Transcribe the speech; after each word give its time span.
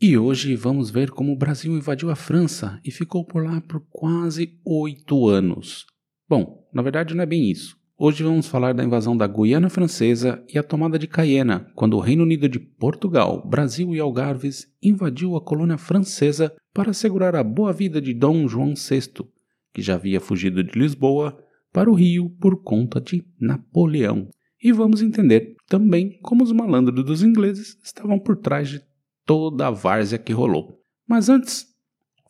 E 0.00 0.16
hoje 0.16 0.54
vamos 0.54 0.90
ver 0.90 1.10
como 1.10 1.32
o 1.32 1.36
Brasil 1.36 1.76
invadiu 1.76 2.08
a 2.08 2.14
França 2.14 2.80
e 2.84 2.90
ficou 2.92 3.24
por 3.24 3.44
lá 3.44 3.60
por 3.60 3.84
quase 3.90 4.56
oito 4.64 5.26
anos. 5.26 5.86
Bom, 6.28 6.64
na 6.72 6.82
verdade 6.82 7.16
não 7.16 7.24
é 7.24 7.26
bem 7.26 7.50
isso. 7.50 7.76
Hoje 7.98 8.22
vamos 8.22 8.46
falar 8.46 8.72
da 8.74 8.84
invasão 8.84 9.16
da 9.16 9.26
Guiana 9.26 9.68
Francesa 9.68 10.40
e 10.54 10.56
a 10.56 10.62
tomada 10.62 11.00
de 11.00 11.08
Cayena, 11.08 11.66
quando 11.74 11.94
o 11.94 12.00
Reino 12.00 12.22
Unido 12.22 12.48
de 12.48 12.60
Portugal, 12.60 13.44
Brasil 13.44 13.92
e 13.92 13.98
Algarves 13.98 14.68
invadiu 14.80 15.34
a 15.34 15.40
colônia 15.40 15.76
francesa 15.76 16.54
para 16.72 16.90
assegurar 16.90 17.34
a 17.34 17.42
boa 17.42 17.72
vida 17.72 18.00
de 18.00 18.14
Dom 18.14 18.46
João 18.46 18.74
VI, 18.74 19.26
que 19.74 19.82
já 19.82 19.96
havia 19.96 20.20
fugido 20.20 20.62
de 20.62 20.78
Lisboa 20.78 21.36
para 21.72 21.90
o 21.90 21.94
Rio 21.94 22.30
por 22.40 22.62
conta 22.62 23.00
de 23.00 23.26
Napoleão. 23.40 24.28
E 24.62 24.70
vamos 24.70 25.02
entender 25.02 25.56
também 25.66 26.20
como 26.22 26.44
os 26.44 26.52
malandros 26.52 27.04
dos 27.04 27.24
ingleses 27.24 27.76
estavam 27.82 28.20
por 28.20 28.36
trás 28.36 28.68
de 28.68 28.80
toda 29.28 29.66
a 29.66 29.70
várzea 29.70 30.18
que 30.18 30.32
rolou. 30.32 30.80
Mas 31.06 31.28
antes, 31.28 31.66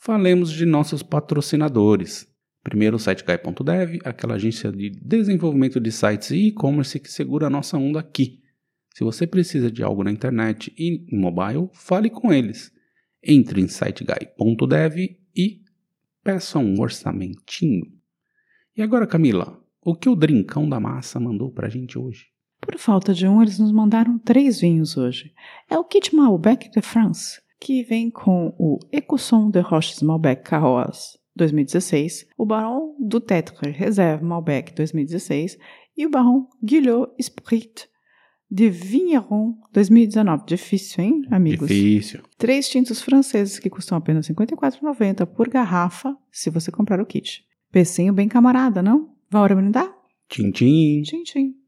falemos 0.00 0.50
de 0.50 0.66
nossos 0.66 1.00
patrocinadores. 1.00 2.27
Primeiro 2.64 2.96
o 2.96 2.98
SiteGuy.dev, 2.98 4.00
aquela 4.04 4.34
agência 4.34 4.72
de 4.72 4.91
desenvolvimento 4.91 5.78
de 5.78 5.92
sites 5.92 6.32
e 6.32 6.48
e-commerce 6.48 6.98
que 6.98 7.10
segura 7.10 7.46
a 7.46 7.50
nossa 7.50 7.78
onda 7.78 8.00
aqui. 8.00 8.42
Se 8.96 9.04
você 9.04 9.28
precisa 9.28 9.70
de 9.70 9.80
algo 9.80 10.02
na 10.02 10.10
internet 10.10 10.74
e 10.76 11.06
mobile, 11.16 11.70
fale 11.72 12.10
com 12.10 12.32
eles. 12.32 12.72
Entre 13.22 13.60
em 13.60 13.69
siteguy.dev 13.69 14.96
e 15.36 15.62
peça 16.24 16.58
um 16.58 16.80
orçamentinho. 16.80 17.86
E 18.76 18.82
agora, 18.82 19.06
Camila, 19.06 19.56
o 19.80 19.94
que 19.94 20.08
o 20.08 20.16
Drincão 20.16 20.69
da 20.69 20.80
Massa 20.80 21.20
mandou 21.20 21.52
pra 21.52 21.69
gente 21.69 21.96
hoje? 21.96 22.26
Por 22.69 22.78
falta 22.78 23.14
de 23.14 23.27
um, 23.27 23.41
eles 23.41 23.58
nos 23.58 23.72
mandaram 23.72 24.19
três 24.19 24.61
vinhos 24.61 24.98
hoje. 24.98 25.33
É 25.70 25.78
o 25.78 25.84
kit 25.84 26.14
Malbec 26.14 26.70
de 26.70 26.83
France, 26.83 27.41
que 27.58 27.83
vem 27.83 28.10
com 28.10 28.55
o 28.58 28.78
Ecosson 28.92 29.50
de 29.50 29.60
Roches 29.60 30.02
Malbec 30.02 30.42
Carroz 30.42 31.19
2016, 31.34 32.27
o 32.36 32.44
Baron 32.44 32.94
du 33.00 33.20
Tetre 33.20 33.70
Reserve 33.70 34.22
Malbec 34.22 34.75
2016 34.75 35.56
e 35.97 36.05
o 36.05 36.10
Baron 36.10 36.47
Guillot 36.62 37.10
Esprit 37.19 37.88
de 38.50 38.69
Vigneron 38.69 39.55
2019. 39.72 40.44
Difícil, 40.47 41.05
hein, 41.05 41.22
amigos? 41.30 41.69
Difícil. 41.69 42.20
Três 42.36 42.69
tintos 42.69 43.00
franceses 43.00 43.58
que 43.58 43.70
custam 43.70 43.97
apenas 43.97 44.28
R$ 44.28 44.34
54,90 44.34 45.25
por 45.25 45.48
garrafa, 45.48 46.14
se 46.30 46.50
você 46.50 46.70
comprar 46.70 47.00
o 47.00 47.06
kit. 47.06 47.47
Pecinho 47.72 48.12
bem 48.12 48.28
camarada, 48.28 48.82
não? 48.82 49.16
Vai 49.30 49.41
hora 49.41 49.56
brindar? 49.56 49.91
Tchim, 50.28 50.50
tchim. 50.50 51.00
Tchim, 51.03 51.22
tchim. 51.22 51.67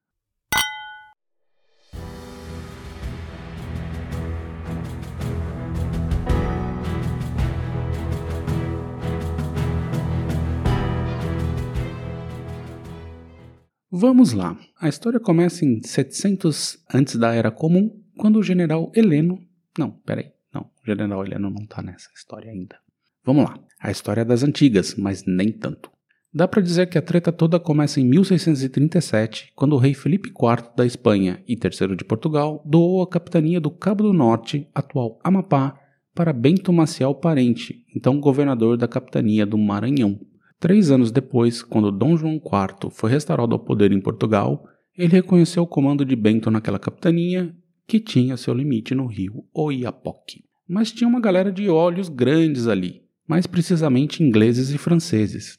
Vamos 13.92 14.33
lá. 14.33 14.56
A 14.80 14.89
história 14.89 15.18
começa 15.18 15.64
em 15.64 15.83
700 15.83 16.78
antes 16.95 17.17
da 17.17 17.34
Era 17.34 17.51
Comum, 17.51 17.90
quando 18.17 18.39
o 18.39 18.42
general 18.42 18.92
Heleno... 18.95 19.40
Não, 19.77 19.90
peraí. 19.90 20.30
Não, 20.55 20.62
o 20.62 20.86
general 20.86 21.27
Heleno 21.27 21.51
não 21.51 21.67
tá 21.67 21.83
nessa 21.83 22.08
história 22.14 22.52
ainda. 22.52 22.79
Vamos 23.24 23.45
lá. 23.46 23.58
A 23.80 23.90
história 23.90 24.20
é 24.20 24.24
das 24.24 24.45
antigas, 24.45 24.95
mas 24.95 25.24
nem 25.27 25.50
tanto. 25.50 25.90
Dá 26.33 26.46
para 26.46 26.62
dizer 26.62 26.89
que 26.89 26.98
a 26.98 27.02
treta 27.02 27.33
toda 27.33 27.58
começa 27.58 28.00
em 28.00 28.05
1637, 28.05 29.52
quando 29.56 29.73
o 29.73 29.79
rei 29.79 29.92
Felipe 29.92 30.29
IV 30.29 30.70
da 30.77 30.86
Espanha 30.86 31.42
e 31.48 31.56
terceiro 31.56 31.96
de 31.96 32.05
Portugal 32.05 32.62
doou 32.64 33.02
a 33.02 33.08
capitania 33.08 33.61
do 33.61 33.73
Cabo 33.73 34.05
do 34.05 34.12
Norte, 34.12 34.68
atual 34.73 35.18
Amapá, 35.24 35.77
para 36.14 36.33
Bento 36.33 36.73
Maciel 36.73 37.12
Parente, 37.17 37.84
então 37.92 38.20
governador 38.20 38.77
da 38.77 38.86
capitania 38.86 39.45
do 39.45 39.58
Maranhão. 39.58 40.20
Três 40.61 40.91
anos 40.91 41.11
depois, 41.11 41.63
quando 41.63 41.91
Dom 41.91 42.19
João 42.19 42.35
IV 42.35 42.91
foi 42.91 43.11
restaurado 43.11 43.55
ao 43.55 43.59
poder 43.59 43.93
em 43.93 44.01
Portugal, 44.01 44.69
ele 44.95 45.09
reconheceu 45.15 45.63
o 45.63 45.67
comando 45.67 46.05
de 46.05 46.15
Bento 46.15 46.51
naquela 46.51 46.79
capitania, 46.79 47.57
que 47.87 47.98
tinha 47.98 48.37
seu 48.37 48.53
limite 48.53 48.95
no 48.95 49.07
rio 49.07 49.43
Oiapoque. 49.55 50.45
Mas 50.69 50.93
tinha 50.93 51.09
uma 51.09 51.19
galera 51.19 51.51
de 51.51 51.71
olhos 51.71 52.11
grandes 52.11 52.69
ali, 52.69 53.01
mais 53.27 53.47
precisamente 53.47 54.23
ingleses 54.23 54.69
e 54.69 54.77
franceses. 54.77 55.59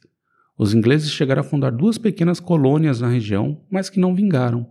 Os 0.55 0.75
ingleses 0.75 1.09
chegaram 1.09 1.41
a 1.41 1.43
fundar 1.43 1.71
duas 1.71 1.97
pequenas 1.97 2.39
colônias 2.39 3.01
na 3.01 3.09
região, 3.09 3.59
mas 3.71 3.89
que 3.89 3.99
não 3.99 4.13
vingaram. 4.13 4.67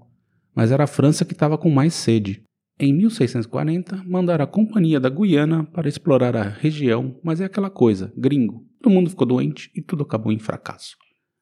Mas 0.55 0.71
era 0.71 0.85
a 0.85 0.87
França 0.87 1.25
que 1.25 1.33
estava 1.33 1.59
com 1.59 1.69
mais 1.69 1.93
sede. 1.93 2.45
Em 2.79 2.95
1640, 2.95 4.05
mandaram 4.07 4.45
a 4.45 4.49
Companhia 4.49 5.01
da 5.01 5.09
Guiana 5.09 5.65
para 5.65 5.89
explorar 5.89 6.37
a 6.37 6.45
região, 6.45 7.19
mas 7.25 7.41
é 7.41 7.47
aquela 7.47 7.69
coisa, 7.69 8.13
gringo. 8.17 8.70
Todo 8.83 8.93
mundo 8.93 9.11
ficou 9.11 9.27
doente 9.27 9.71
e 9.75 9.83
tudo 9.83 10.03
acabou 10.03 10.33
em 10.33 10.39
fracasso. 10.39 10.97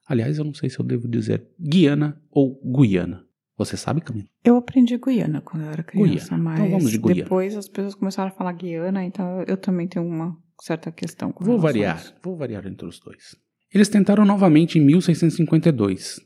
Aliás, 0.07 0.37
eu 0.37 0.43
não 0.43 0.53
sei 0.53 0.69
se 0.69 0.79
eu 0.79 0.85
devo 0.85 1.07
dizer 1.07 1.47
Guiana 1.59 2.21
ou 2.31 2.59
Guiana. 2.63 3.25
Você 3.57 3.75
sabe, 3.75 4.01
Camila? 4.01 4.27
Eu 4.43 4.55
aprendi 4.55 4.97
Guiana 4.97 5.41
quando 5.41 5.63
eu 5.63 5.69
era 5.69 5.83
criança, 5.83 6.29
Guiana. 6.29 6.43
mas 6.43 6.59
Então 6.59 6.71
vamos 6.71 6.91
de 6.91 6.97
Guiana. 6.97 7.15
depois 7.23 7.55
as 7.55 7.67
pessoas 7.67 7.93
começaram 7.95 8.29
a 8.29 8.31
falar 8.31 8.53
Guiana, 8.53 9.03
então 9.03 9.43
eu 9.47 9.57
também 9.57 9.87
tenho 9.87 10.05
uma 10.05 10.35
certa 10.61 10.91
questão 10.91 11.31
com 11.31 11.43
Vou 11.43 11.59
variar, 11.59 12.01
vou 12.23 12.35
variar 12.35 12.65
entre 12.65 12.87
os 12.87 12.99
dois. 12.99 13.35
Eles 13.73 13.89
tentaram 13.89 14.25
novamente 14.25 14.79
em 14.79 14.81
1652. 14.85 16.21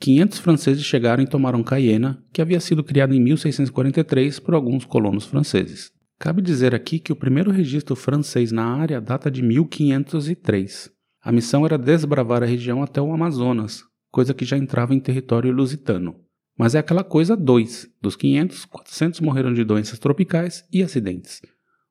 500 0.00 0.38
franceses 0.38 0.84
chegaram 0.84 1.22
e 1.22 1.26
tomaram 1.26 1.62
Cayena, 1.62 2.24
que 2.32 2.40
havia 2.40 2.60
sido 2.60 2.82
criada 2.84 3.14
em 3.14 3.20
1643 3.20 4.38
por 4.40 4.54
alguns 4.54 4.84
colonos 4.84 5.26
franceses. 5.26 5.92
Cabe 6.18 6.42
dizer 6.42 6.74
aqui 6.74 6.98
que 6.98 7.12
o 7.12 7.16
primeiro 7.16 7.52
registro 7.52 7.94
francês 7.94 8.50
na 8.50 8.64
área 8.64 9.00
data 9.00 9.30
de 9.30 9.40
1503. 9.40 10.90
A 11.22 11.30
missão 11.30 11.64
era 11.64 11.78
desbravar 11.78 12.42
a 12.42 12.46
região 12.46 12.82
até 12.82 13.00
o 13.00 13.12
Amazonas, 13.12 13.84
coisa 14.10 14.34
que 14.34 14.44
já 14.44 14.58
entrava 14.58 14.94
em 14.94 15.00
território 15.00 15.52
lusitano. 15.52 16.16
Mas 16.58 16.74
é 16.74 16.80
aquela 16.80 17.04
coisa 17.04 17.36
dois. 17.36 17.88
Dos 18.02 18.16
500, 18.16 18.64
400 18.64 19.20
morreram 19.20 19.54
de 19.54 19.62
doenças 19.62 20.00
tropicais 20.00 20.64
e 20.72 20.82
acidentes. 20.82 21.40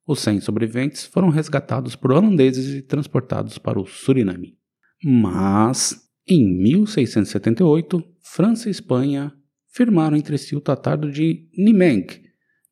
Os 0.06 0.20
100 0.20 0.42
sobreviventes 0.42 1.06
foram 1.06 1.30
resgatados 1.30 1.96
por 1.96 2.12
holandeses 2.12 2.74
e 2.74 2.82
transportados 2.82 3.58
para 3.58 3.80
o 3.80 3.86
Suriname. 3.86 4.58
Mas, 5.02 6.02
em 6.28 6.46
1678, 6.62 8.04
França 8.22 8.68
e 8.68 8.72
Espanha 8.72 9.32
firmaram 9.72 10.18
entre 10.18 10.38
si 10.38 10.54
o 10.54 10.62
Tratado 10.62 11.10
de 11.10 11.48
Nimeg, 11.58 12.27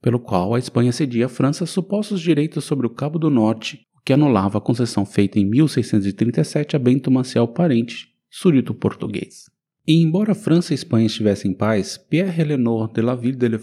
pelo 0.06 0.20
qual 0.20 0.54
a 0.54 0.60
Espanha 0.60 0.92
cedia 0.92 1.26
à 1.26 1.28
França 1.28 1.66
supostos 1.66 2.22
direitos 2.22 2.64
sobre 2.64 2.86
o 2.86 2.92
Cabo 2.92 3.18
do 3.18 3.28
Norte, 3.28 3.88
o 3.98 4.02
que 4.06 4.14
anulava 4.14 4.60
a 4.60 4.62
concessão 4.62 5.04
feita 5.04 5.40
em 5.40 5.46
1637 5.46 6.76
a 6.76 6.80
Bento 6.80 7.10
Maciel 7.10 7.48
Parente, 7.48 8.10
súdito 8.30 8.72
português. 8.76 9.50
E 9.88 10.00
embora 10.00 10.36
França 10.36 10.74
e 10.74 10.76
Espanha 10.76 11.08
estivessem 11.08 11.50
em 11.50 11.54
paz, 11.56 11.98
Pierre 11.98 12.40
Eleanor 12.40 12.94
de 12.94 13.02
la 13.02 13.16
Ville 13.16 13.36
de 13.36 13.48
Le 13.48 13.58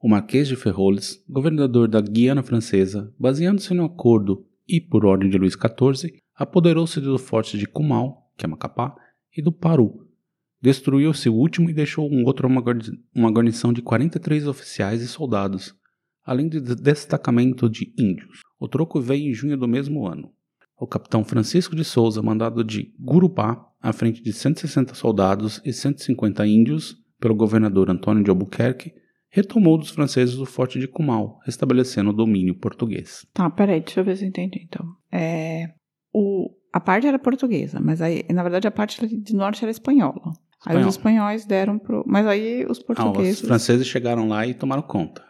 o 0.00 0.08
Marquês 0.08 0.46
de 0.46 0.54
Ferroles, 0.54 1.20
governador 1.28 1.88
da 1.88 2.00
Guiana 2.00 2.44
Francesa, 2.44 3.12
baseando-se 3.18 3.74
no 3.74 3.86
acordo 3.86 4.46
e 4.68 4.80
por 4.80 5.04
ordem 5.04 5.28
de 5.28 5.36
Luís 5.36 5.54
XIV, 5.54 6.14
apoderou-se 6.36 7.00
do 7.00 7.18
forte 7.18 7.58
de 7.58 7.66
Cumal, 7.66 8.30
que 8.38 8.46
é 8.46 8.48
Macapá, 8.48 8.94
e 9.36 9.42
do 9.42 9.50
Paru. 9.50 10.09
Destruiu 10.62 11.12
seu 11.14 11.34
último 11.34 11.70
e 11.70 11.74
deixou 11.74 12.10
um 12.10 12.24
outro 12.24 12.46
uma 12.46 12.60
guarni- 12.60 12.98
uma 13.14 13.30
guarnição 13.30 13.72
de 13.72 13.80
43 13.82 14.46
oficiais 14.46 15.00
e 15.00 15.08
soldados, 15.08 15.74
além 16.24 16.48
de 16.48 16.60
destacamento 16.60 17.68
de 17.68 17.92
índios. 17.98 18.40
O 18.58 18.68
troco 18.68 19.00
veio 19.00 19.30
em 19.30 19.34
junho 19.34 19.56
do 19.56 19.66
mesmo 19.66 20.06
ano. 20.06 20.30
O 20.78 20.86
capitão 20.86 21.24
Francisco 21.24 21.74
de 21.74 21.84
Souza, 21.84 22.22
mandado 22.22 22.62
de 22.64 22.92
Gurupá, 22.98 23.66
à 23.80 23.92
frente 23.92 24.22
de 24.22 24.32
160 24.32 24.94
soldados 24.94 25.60
e 25.64 25.72
150 25.72 26.46
índios, 26.46 26.96
pelo 27.18 27.34
governador 27.34 27.90
Antônio 27.90 28.22
de 28.22 28.30
Albuquerque, 28.30 28.92
retomou 29.30 29.78
dos 29.78 29.90
franceses 29.90 30.36
o 30.38 30.44
forte 30.46 30.78
de 30.78 30.88
Cumal, 30.88 31.38
restabelecendo 31.44 32.10
o 32.10 32.14
domínio 32.14 32.54
português. 32.58 33.26
Tá, 33.32 33.48
peraí, 33.48 33.80
deixa 33.80 34.00
eu 34.00 34.04
ver 34.04 34.16
se 34.16 34.24
eu 34.24 34.28
entendi 34.28 34.60
então. 34.66 34.84
É, 35.12 35.66
o, 36.12 36.50
a 36.72 36.80
parte 36.80 37.06
era 37.06 37.18
portuguesa, 37.18 37.78
mas 37.80 38.02
aí, 38.02 38.24
na 38.30 38.42
verdade, 38.42 38.66
a 38.66 38.70
parte 38.70 39.06
de 39.06 39.34
norte 39.34 39.62
era 39.64 39.70
espanhola. 39.70 40.32
Aí 40.66 40.72
Espanhol. 40.74 40.88
os 40.88 40.94
espanhóis 40.96 41.44
deram 41.46 41.78
pro. 41.78 42.04
Mas 42.06 42.26
aí 42.26 42.64
os 42.64 42.68
Ah, 42.68 42.72
os 42.72 42.78
portugueses. 42.80 43.40
franceses 43.40 43.86
chegaram 43.86 44.28
lá 44.28 44.46
e 44.46 44.54
tomaram 44.54 44.82
conta. 44.82 45.24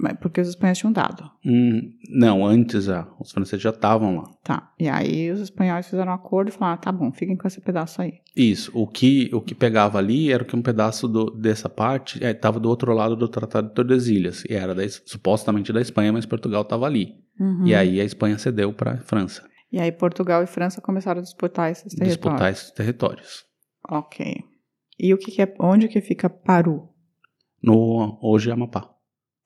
Mas 0.00 0.16
porque 0.20 0.40
os 0.40 0.46
espanhóis 0.48 0.78
tinham 0.78 0.92
dado. 0.92 1.28
Hum, 1.44 1.92
não, 2.08 2.46
antes 2.46 2.84
já. 2.84 3.08
Os 3.18 3.32
franceses 3.32 3.60
já 3.60 3.70
estavam 3.70 4.18
lá. 4.18 4.30
Tá. 4.44 4.72
E 4.78 4.88
aí 4.88 5.28
os 5.32 5.40
espanhóis 5.40 5.88
fizeram 5.88 6.12
um 6.12 6.14
acordo 6.14 6.50
e 6.50 6.52
falaram: 6.52 6.74
ah, 6.74 6.76
tá 6.76 6.92
bom, 6.92 7.10
fiquem 7.10 7.36
com 7.36 7.48
esse 7.48 7.60
pedaço 7.60 8.00
aí. 8.00 8.12
Isso. 8.36 8.70
O 8.72 8.86
que, 8.86 9.28
o 9.32 9.40
que 9.40 9.56
pegava 9.56 9.98
ali 9.98 10.30
era 10.32 10.44
que 10.44 10.54
um 10.54 10.62
pedaço 10.62 11.08
do- 11.08 11.32
dessa 11.32 11.68
parte 11.68 12.22
estava 12.24 12.60
do 12.60 12.68
outro 12.68 12.92
lado 12.94 13.16
do 13.16 13.26
Tratado 13.26 13.66
de 13.70 13.74
Tordesilhas. 13.74 14.44
E 14.48 14.54
era 14.54 14.72
da 14.72 14.84
supostamente 14.88 15.72
da 15.72 15.80
Espanha, 15.80 16.12
mas 16.12 16.24
Portugal 16.24 16.62
estava 16.62 16.86
ali. 16.86 17.14
Uhum. 17.40 17.66
E 17.66 17.74
aí 17.74 18.00
a 18.00 18.04
Espanha 18.04 18.38
cedeu 18.38 18.72
para 18.72 18.92
a 18.94 18.96
França 18.98 19.42
E 19.72 19.80
aí 19.80 19.90
Portugal 19.90 20.44
e 20.44 20.46
França 20.46 20.80
começaram 20.80 21.18
a 21.18 21.22
disputar 21.24 21.72
esses 21.72 21.92
territórios. 21.92 22.14
disputar 22.16 22.52
esses 22.52 22.70
territórios. 22.70 23.47
Ok. 23.88 24.44
E 24.98 25.14
o 25.14 25.18
que, 25.18 25.30
que 25.30 25.42
é. 25.42 25.54
Onde 25.60 25.88
que 25.88 26.00
fica 26.00 26.28
Paru? 26.28 26.88
No, 27.62 28.18
hoje 28.22 28.50
é 28.50 28.52
Amapá. 28.52 28.90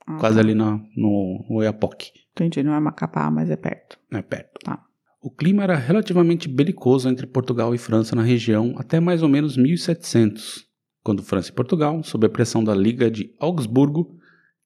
Ah, 0.06 0.16
Quase 0.18 0.34
tá. 0.36 0.40
ali 0.40 0.54
na, 0.54 0.80
no 0.96 1.44
Oiapoque. 1.50 2.10
Entendi, 2.32 2.62
não 2.62 2.74
é 2.74 2.80
Macapá, 2.80 3.30
mas 3.30 3.50
é 3.50 3.56
perto. 3.56 3.98
É 4.12 4.22
perto. 4.22 4.58
Tá. 4.64 4.82
O 5.22 5.30
clima 5.30 5.62
era 5.62 5.76
relativamente 5.76 6.48
belicoso 6.48 7.08
entre 7.08 7.26
Portugal 7.26 7.74
e 7.74 7.78
França 7.78 8.16
na 8.16 8.22
região 8.22 8.74
até 8.76 8.98
mais 8.98 9.22
ou 9.22 9.28
menos 9.28 9.56
1700, 9.56 10.66
quando 11.04 11.22
França 11.22 11.50
e 11.50 11.54
Portugal, 11.54 12.02
sob 12.02 12.26
a 12.26 12.30
pressão 12.30 12.64
da 12.64 12.74
Liga 12.74 13.08
de 13.10 13.32
Augsburgo, 13.38 14.16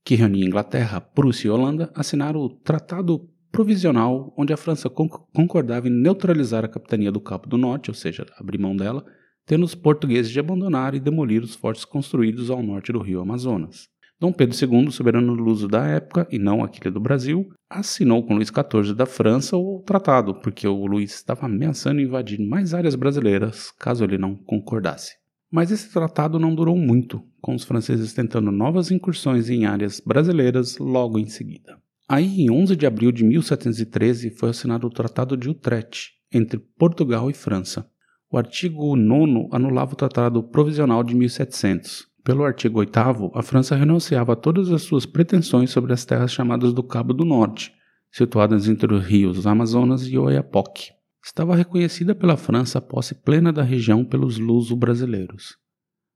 que 0.03 0.15
reunia 0.15 0.47
Inglaterra, 0.47 1.01
Prússia 1.01 1.49
e 1.49 1.51
Holanda, 1.51 1.93
assinaram 1.95 2.41
o 2.41 2.49
Tratado 2.49 3.29
Provisional, 3.53 4.33
onde 4.39 4.53
a 4.53 4.57
França 4.57 4.89
con- 4.89 5.09
concordava 5.09 5.89
em 5.89 5.91
neutralizar 5.91 6.65
a 6.65 6.69
capitania 6.69 7.13
do 7.13 7.21
Cabo 7.21 7.47
do 7.49 7.59
Norte, 7.59 7.91
ou 7.91 7.95
seja, 7.95 8.25
abrir 8.39 8.59
mão 8.59 8.75
dela, 8.77 9.05
tendo 9.47 9.65
os 9.65 9.75
portugueses 9.75 10.31
de 10.31 10.41
abandonar 10.41 10.95
e 10.95 11.01
demolir 11.01 11.43
os 11.43 11.55
fortes 11.55 11.85
construídos 11.85 12.51
ao 12.51 12.63
norte 12.63 12.93
do 12.93 13.01
rio 13.01 13.21
Amazonas. 13.21 13.89
Dom 14.19 14.33
Pedro 14.33 14.57
II, 14.57 14.91
soberano 14.91 15.35
luso 15.35 15.69
da 15.69 15.87
época 15.87 16.27
e 16.31 16.39
não 16.39 16.65
aquele 16.65 16.93
do 16.93 17.01
Brasil, 17.01 17.49
assinou 17.69 18.27
com 18.27 18.35
Luís 18.35 18.49
XIV 18.49 18.95
da 18.95 19.05
França 19.05 19.57
o 19.57 19.83
tratado, 19.87 20.35
porque 20.41 20.67
o 20.67 20.87
Luís 20.87 21.15
estava 21.15 21.47
ameaçando 21.47 22.01
invadir 22.01 22.41
mais 22.41 22.73
áreas 22.73 22.95
brasileiras 22.95 23.71
caso 23.79 24.05
ele 24.05 24.17
não 24.17 24.35
concordasse. 24.35 25.15
Mas 25.51 25.71
esse 25.71 25.93
tratado 25.93 26.39
não 26.39 26.55
durou 26.55 26.77
muito, 26.77 27.23
com 27.41 27.55
os 27.55 27.65
franceses 27.65 28.13
tentando 28.15 28.51
novas 28.51 28.91
incursões 28.91 29.51
em 29.51 29.67
áreas 29.67 30.01
brasileiras 30.01 30.79
logo 30.79 31.19
em 31.19 31.27
seguida. 31.27 31.79
Aí, 32.09 32.41
em 32.41 32.51
11 32.51 32.75
de 32.75 32.87
abril 32.87 33.13
de 33.13 33.25
1713, 33.25 34.31
foi 34.31 34.51
assinado 34.51 34.87
o 34.87 34.91
Tratado 34.91 35.37
de 35.37 35.49
Utrecht, 35.51 36.13
entre 36.33 36.59
Portugal 36.59 37.31
e 37.31 37.35
França. 37.35 37.87
O 38.29 38.37
artigo 38.37 38.97
9 38.97 39.49
anulava 39.53 39.93
o 39.93 39.97
Tratado 39.97 40.43
Provisional 40.43 41.05
de 41.05 41.15
1700. 41.15 42.09
Pelo 42.25 42.43
artigo 42.43 42.81
8, 42.81 43.31
a 43.35 43.43
França 43.43 43.77
renunciava 43.77 44.33
a 44.33 44.37
todas 44.37 44.73
as 44.73 44.83
suas 44.83 45.07
pretensões 45.07 45.71
sobre 45.71 45.93
as 45.93 46.05
terras 46.05 46.33
chamadas 46.33 46.73
do 46.73 46.83
Cabo 46.83 47.15
do 47.15 47.25
Norte, 47.25 47.73
situadas 48.11 48.69
entre 48.69 48.93
os 48.93 49.05
rios 49.05 49.47
Amazonas 49.47 50.09
e 50.09 50.19
Oiapoque. 50.19 50.91
Estava 51.25 51.55
reconhecida 51.55 52.17
pela 52.17 52.37
França 52.37 52.79
a 52.79 52.83
posse 52.83 53.15
plena 53.15 53.53
da 53.53 53.63
região 53.63 54.05
pelos 54.05 54.39
luso-brasileiros. 54.39 55.57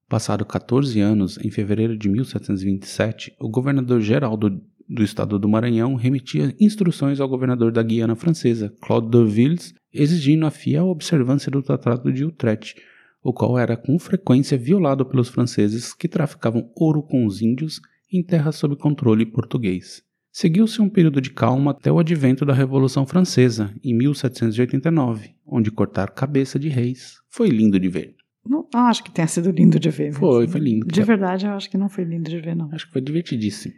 Passado 0.08 0.44
14 0.44 1.00
anos, 1.00 1.38
em 1.38 1.48
fevereiro 1.48 1.96
de 1.96 2.08
1727, 2.08 3.36
o 3.38 3.48
governador-geral 3.48 4.36
do, 4.36 4.60
do 4.90 5.04
estado 5.04 5.38
do 5.38 5.48
Maranhão 5.48 5.94
remetia 5.94 6.52
instruções 6.58 7.20
ao 7.20 7.28
governador 7.28 7.70
da 7.70 7.82
Guiana 7.82 8.16
Francesa, 8.16 8.75
Claude 8.81 9.08
de 9.08 9.25
Villes, 9.25 9.72
exigindo 9.94 10.44
a 10.44 10.50
fiel 10.50 10.88
observância 10.88 11.48
do 11.48 11.62
Tratado 11.62 12.12
de 12.12 12.25
Utrecht, 12.25 12.75
o 13.22 13.32
qual 13.32 13.56
era 13.56 13.76
com 13.76 13.96
frequência 14.00 14.58
violado 14.58 15.06
pelos 15.06 15.28
franceses 15.28 15.94
que 15.94 16.08
traficavam 16.08 16.69
ouro 16.75 17.02
com 17.02 17.25
os 17.25 17.40
índios 17.40 17.81
em 18.12 18.20
terras 18.20 18.56
sob 18.56 18.75
controle 18.75 19.25
português. 19.25 20.02
Seguiu-se 20.32 20.82
um 20.82 20.88
período 20.88 21.20
de 21.20 21.31
calma 21.31 21.70
até 21.70 21.90
o 21.90 21.98
advento 21.98 22.44
da 22.44 22.52
Revolução 22.52 23.06
Francesa, 23.06 23.72
em 23.84 23.94
1789, 23.96 25.34
onde 25.46 25.70
cortar 25.70 26.10
cabeça 26.10 26.58
de 26.58 26.69
reis 26.69 27.19
foi 27.28 27.48
lindo 27.48 27.78
de 27.78 27.88
ver. 27.88 28.16
Não, 28.44 28.66
acho 28.75 29.04
que 29.04 29.10
tenha 29.10 29.28
sido 29.28 29.50
lindo 29.50 29.78
de 29.78 29.90
ver. 29.90 30.12
Foi, 30.12 30.48
foi 30.48 30.60
lindo. 30.60 30.86
De 30.86 31.02
verdade, 31.02 31.46
eu 31.46 31.52
acho 31.52 31.70
que 31.70 31.78
não 31.78 31.88
foi 31.88 32.04
lindo 32.04 32.28
de 32.31 32.40
ver, 32.40 32.56
não. 32.56 32.70
Acho 32.72 32.86
que 32.86 32.93
foi 32.93 33.02
divertidíssimo. 33.02 33.75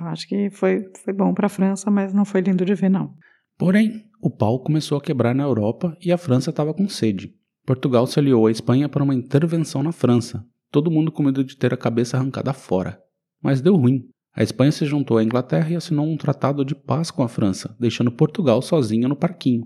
Eu 0.00 0.06
acho 0.06 0.28
que 0.28 0.50
foi, 0.50 0.90
foi 1.02 1.12
bom 1.12 1.32
pra 1.32 1.48
França, 1.48 1.90
mas 1.90 2.12
não 2.12 2.24
foi 2.24 2.40
lindo 2.40 2.64
de 2.64 2.74
ver, 2.74 2.90
não. 2.90 3.14
Porém, 3.58 4.04
o 4.20 4.30
pau 4.30 4.62
começou 4.62 4.98
a 4.98 5.00
quebrar 5.00 5.34
na 5.34 5.44
Europa 5.44 5.96
e 6.00 6.12
a 6.12 6.18
França 6.18 6.50
estava 6.50 6.74
com 6.74 6.88
sede. 6.88 7.34
Portugal 7.64 8.06
se 8.06 8.18
aliou 8.18 8.46
à 8.46 8.50
Espanha 8.50 8.88
para 8.88 9.02
uma 9.02 9.14
intervenção 9.14 9.82
na 9.82 9.92
França, 9.92 10.46
todo 10.70 10.90
mundo 10.90 11.10
com 11.10 11.22
medo 11.22 11.42
de 11.42 11.56
ter 11.56 11.72
a 11.72 11.76
cabeça 11.76 12.16
arrancada 12.16 12.52
fora. 12.52 13.00
Mas 13.42 13.60
deu 13.60 13.74
ruim. 13.74 14.08
A 14.34 14.42
Espanha 14.42 14.70
se 14.70 14.84
juntou 14.84 15.16
à 15.16 15.24
Inglaterra 15.24 15.70
e 15.70 15.76
assinou 15.76 16.06
um 16.06 16.16
tratado 16.16 16.64
de 16.64 16.74
paz 16.74 17.10
com 17.10 17.22
a 17.22 17.28
França, 17.28 17.74
deixando 17.80 18.12
Portugal 18.12 18.60
sozinha 18.60 19.08
no 19.08 19.16
parquinho. 19.16 19.64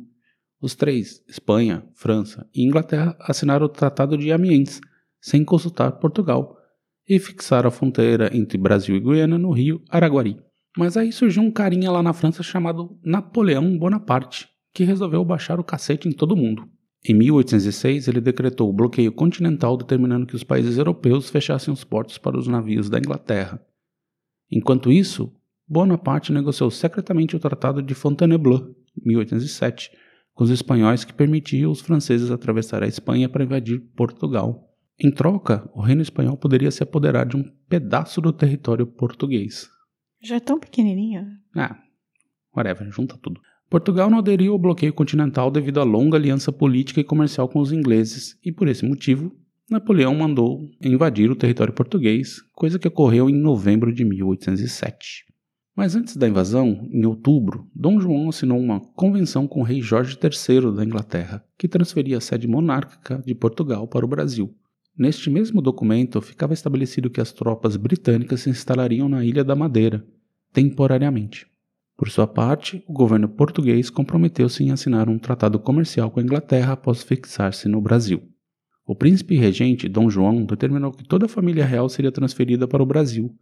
Os 0.62 0.75
três, 0.75 1.25
Espanha, 1.27 1.82
França 1.94 2.47
e 2.55 2.62
Inglaterra, 2.62 3.17
assinaram 3.21 3.67
o 3.67 3.69
Tratado 3.69 4.17
de 4.17 4.31
Amiens, 4.31 4.81
sem 5.21 5.44
consultar 5.44 5.93
Portugal, 5.93 6.56
e 7.11 7.19
fixaram 7.19 7.67
a 7.67 7.73
fronteira 7.73 8.31
entre 8.33 8.57
Brasil 8.57 8.95
e 8.95 9.01
Guiana 9.01 9.37
no 9.37 9.51
rio 9.51 9.83
Araguari. 9.91 10.39
Mas 10.79 10.97
aí 10.97 11.11
surgiu 11.11 11.43
um 11.43 11.51
carinha 11.51 11.91
lá 11.91 12.01
na 12.05 12.12
França 12.12 12.41
chamado 12.41 12.97
Napoleão 13.05 13.77
Bonaparte, 13.77 14.49
que 14.73 14.85
resolveu 14.85 15.25
baixar 15.25 15.59
o 15.59 15.65
cacete 15.65 16.09
em 16.09 16.12
todo 16.12 16.37
mundo. 16.37 16.69
Em 17.05 17.12
1806, 17.12 18.07
ele 18.07 18.21
decretou 18.21 18.71
o 18.71 18.73
bloqueio 18.73 19.11
continental, 19.11 19.77
determinando 19.77 20.25
que 20.25 20.37
os 20.37 20.45
países 20.45 20.79
europeus 20.79 21.29
fechassem 21.29 21.75
os 21.75 21.83
portos 21.83 22.17
para 22.17 22.39
os 22.39 22.47
navios 22.47 22.89
da 22.89 22.99
Inglaterra. 22.99 23.61
Enquanto 24.49 24.93
isso, 24.93 25.33
Bonaparte 25.67 26.33
negociou 26.33 26.71
secretamente 26.71 27.35
o 27.35 27.41
Tratado 27.41 27.83
de 27.83 27.95
Fontainebleau, 27.95 28.73
1807, 29.05 29.91
com 30.33 30.45
os 30.45 30.51
espanhóis 30.51 31.05
que 31.05 31.13
permitia 31.13 31.67
aos 31.67 31.81
franceses 31.81 32.31
atravessar 32.31 32.85
a 32.85 32.87
Espanha 32.87 33.29
para 33.29 33.43
invadir 33.43 33.81
Portugal. 33.97 34.69
Em 35.02 35.11
troca, 35.11 35.67
o 35.75 35.81
reino 35.81 36.02
espanhol 36.02 36.37
poderia 36.37 36.70
se 36.70 36.82
apoderar 36.82 37.26
de 37.26 37.35
um 37.35 37.43
pedaço 37.69 38.20
do 38.20 38.35
território 38.35 38.87
português. 38.87 39.67
Já 40.23 40.37
é 40.37 40.41
tão 40.41 40.61
pequenininha. 40.61 41.26
Ah, 41.56 41.79
whatever, 42.55 42.91
junta 42.93 43.17
tudo. 43.17 43.41
Portugal 43.70 44.11
não 44.11 44.19
aderiu 44.19 44.52
ao 44.52 44.58
bloqueio 44.58 44.93
continental 44.93 45.50
devido 45.50 45.81
à 45.81 45.85
longa 45.85 46.19
aliança 46.19 46.52
política 46.52 47.00
e 47.00 47.05
comercial 47.05 47.49
com 47.49 47.61
os 47.61 47.73
ingleses, 47.73 48.38
e 48.44 48.52
por 48.52 48.69
esse 48.69 48.85
motivo, 48.85 49.35
Napoleão 49.70 50.14
mandou 50.14 50.69
invadir 50.82 51.31
o 51.31 51.37
território 51.37 51.73
português, 51.73 52.43
coisa 52.53 52.79
que 52.79 52.88
ocorreu 52.88 53.31
em 53.31 53.41
novembro 53.41 53.94
de 53.94 54.05
1807. 54.05 55.25
Mas 55.75 55.96
antes 55.96 56.14
da 56.14 56.29
invasão, 56.29 56.86
em 56.93 57.06
outubro, 57.06 57.70
Dom 57.75 57.98
João 57.98 58.29
assinou 58.29 58.58
uma 58.58 58.81
convenção 58.81 59.48
com 59.48 59.60
o 59.60 59.65
rei 59.65 59.81
Jorge 59.81 60.19
III 60.22 60.75
da 60.75 60.84
Inglaterra, 60.84 61.43
que 61.56 61.69
transferia 61.69 62.19
a 62.19 62.20
sede 62.20 62.46
monárquica 62.46 63.22
de 63.25 63.34
Portugal 63.34 63.89
para 63.89 64.05
o 64.05 64.08
Brasil. 64.08 64.55
Neste 64.97 65.31
mesmo 65.31 65.63
documento 65.63 66.20
ficava 66.20 66.53
estabelecido 66.53 67.11
que 67.11 67.20
as 67.20 67.32
tropas 67.32 67.77
britânicas 67.77 68.43
se 68.43 68.51
instalariam 68.51 69.09
na 69.09 69.25
Ilha 69.25 69.43
da 69.43 69.55
Madeira, 69.55 70.05
temporariamente. 70.53 71.47
Por 71.97 72.09
sua 72.09 72.27
parte, 72.27 72.82
o 72.89 72.93
governo 72.93 73.29
português 73.29 73.91
comprometeu-se 73.91 74.65
em 74.65 74.70
assinar 74.70 75.09
um 75.09 75.19
tratado 75.19 75.59
comercial 75.59 76.11
com 76.11 76.19
a 76.19 76.23
Inglaterra 76.23 76.73
após 76.73 77.03
fixar-se 77.03 77.69
no 77.69 77.81
Brasil. 77.81 78.23
O 78.87 78.94
príncipe 78.94 79.37
regente, 79.37 79.89
Dom 79.89 80.09
João, 80.09 80.44
determinou 80.44 80.93
que 80.93 81.05
toda 81.05 81.27
a 81.27 81.29
família 81.29 81.65
real 81.65 81.89
seria 81.89 82.11
transferida 82.11 82.67
para 82.67 82.82
o 82.82 82.87
Brasil. 82.87 83.32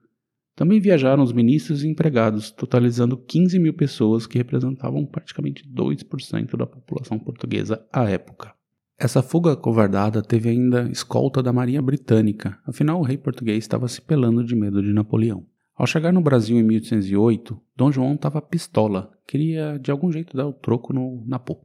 Também 0.56 0.80
viajaram 0.80 1.22
os 1.22 1.32
ministros 1.32 1.84
e 1.84 1.88
empregados, 1.88 2.50
totalizando 2.50 3.16
15 3.16 3.60
mil 3.60 3.72
pessoas 3.72 4.26
que 4.26 4.36
representavam 4.36 5.06
praticamente 5.06 5.62
2% 5.72 6.56
da 6.56 6.66
população 6.66 7.16
portuguesa 7.16 7.86
à 7.92 8.10
época. 8.10 8.57
Essa 9.00 9.22
fuga 9.22 9.54
covardada 9.54 10.20
teve 10.20 10.48
ainda 10.48 10.90
escolta 10.90 11.40
da 11.40 11.52
Marinha 11.52 11.80
Britânica, 11.80 12.58
afinal 12.66 12.98
o 12.98 13.04
rei 13.04 13.16
português 13.16 13.58
estava 13.58 13.86
se 13.86 14.02
pelando 14.02 14.42
de 14.42 14.56
medo 14.56 14.82
de 14.82 14.92
Napoleão. 14.92 15.46
Ao 15.76 15.86
chegar 15.86 16.12
no 16.12 16.20
Brasil 16.20 16.58
em 16.58 16.64
1808, 16.64 17.56
Dom 17.76 17.92
João 17.92 18.14
estava 18.14 18.42
pistola, 18.42 19.12
queria 19.24 19.78
de 19.78 19.92
algum 19.92 20.10
jeito 20.10 20.36
dar 20.36 20.48
o 20.48 20.52
troco 20.52 20.92
no 20.92 21.24
Napô. 21.28 21.64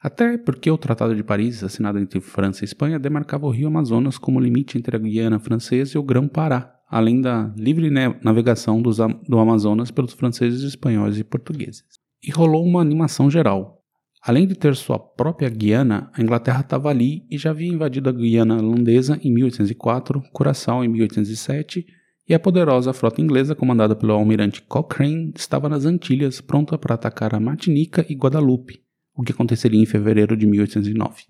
Até 0.00 0.36
porque 0.36 0.68
o 0.68 0.76
Tratado 0.76 1.14
de 1.14 1.22
Paris, 1.22 1.62
assinado 1.62 2.00
entre 2.00 2.20
França 2.20 2.64
e 2.64 2.66
Espanha, 2.66 2.98
demarcava 2.98 3.46
o 3.46 3.50
rio 3.50 3.68
Amazonas 3.68 4.18
como 4.18 4.40
limite 4.40 4.76
entre 4.76 4.96
a 4.96 4.98
Guiana 4.98 5.38
Francesa 5.38 5.96
e 5.96 6.00
o 6.00 6.02
Grão-Pará, 6.02 6.74
além 6.90 7.20
da 7.20 7.54
livre 7.56 7.88
navegação 8.20 8.82
do 8.82 9.38
Amazonas 9.38 9.92
pelos 9.92 10.12
franceses, 10.12 10.62
espanhóis 10.62 11.16
e 11.20 11.22
portugueses. 11.22 11.84
E 12.20 12.32
rolou 12.32 12.64
uma 12.64 12.80
animação 12.80 13.30
geral. 13.30 13.83
Além 14.26 14.46
de 14.46 14.54
ter 14.54 14.74
sua 14.74 14.98
própria 14.98 15.50
Guiana, 15.50 16.10
a 16.14 16.22
Inglaterra 16.22 16.62
estava 16.62 16.88
ali 16.88 17.26
e 17.30 17.36
já 17.36 17.50
havia 17.50 17.68
invadido 17.68 18.08
a 18.08 18.12
Guiana 18.12 18.56
holandesa 18.56 19.20
em 19.22 19.30
1804, 19.30 20.22
Curaçao 20.32 20.82
em 20.82 20.88
1807 20.88 21.84
e 22.26 22.32
a 22.32 22.40
poderosa 22.40 22.94
frota 22.94 23.20
inglesa, 23.20 23.54
comandada 23.54 23.94
pelo 23.94 24.14
almirante 24.14 24.62
Cochrane, 24.62 25.34
estava 25.36 25.68
nas 25.68 25.84
Antilhas, 25.84 26.40
pronta 26.40 26.78
para 26.78 26.94
atacar 26.94 27.34
a 27.34 27.40
Martinica 27.40 28.06
e 28.08 28.14
Guadalupe, 28.14 28.80
o 29.14 29.22
que 29.22 29.32
aconteceria 29.32 29.78
em 29.78 29.84
fevereiro 29.84 30.34
de 30.34 30.46
1809. 30.46 31.24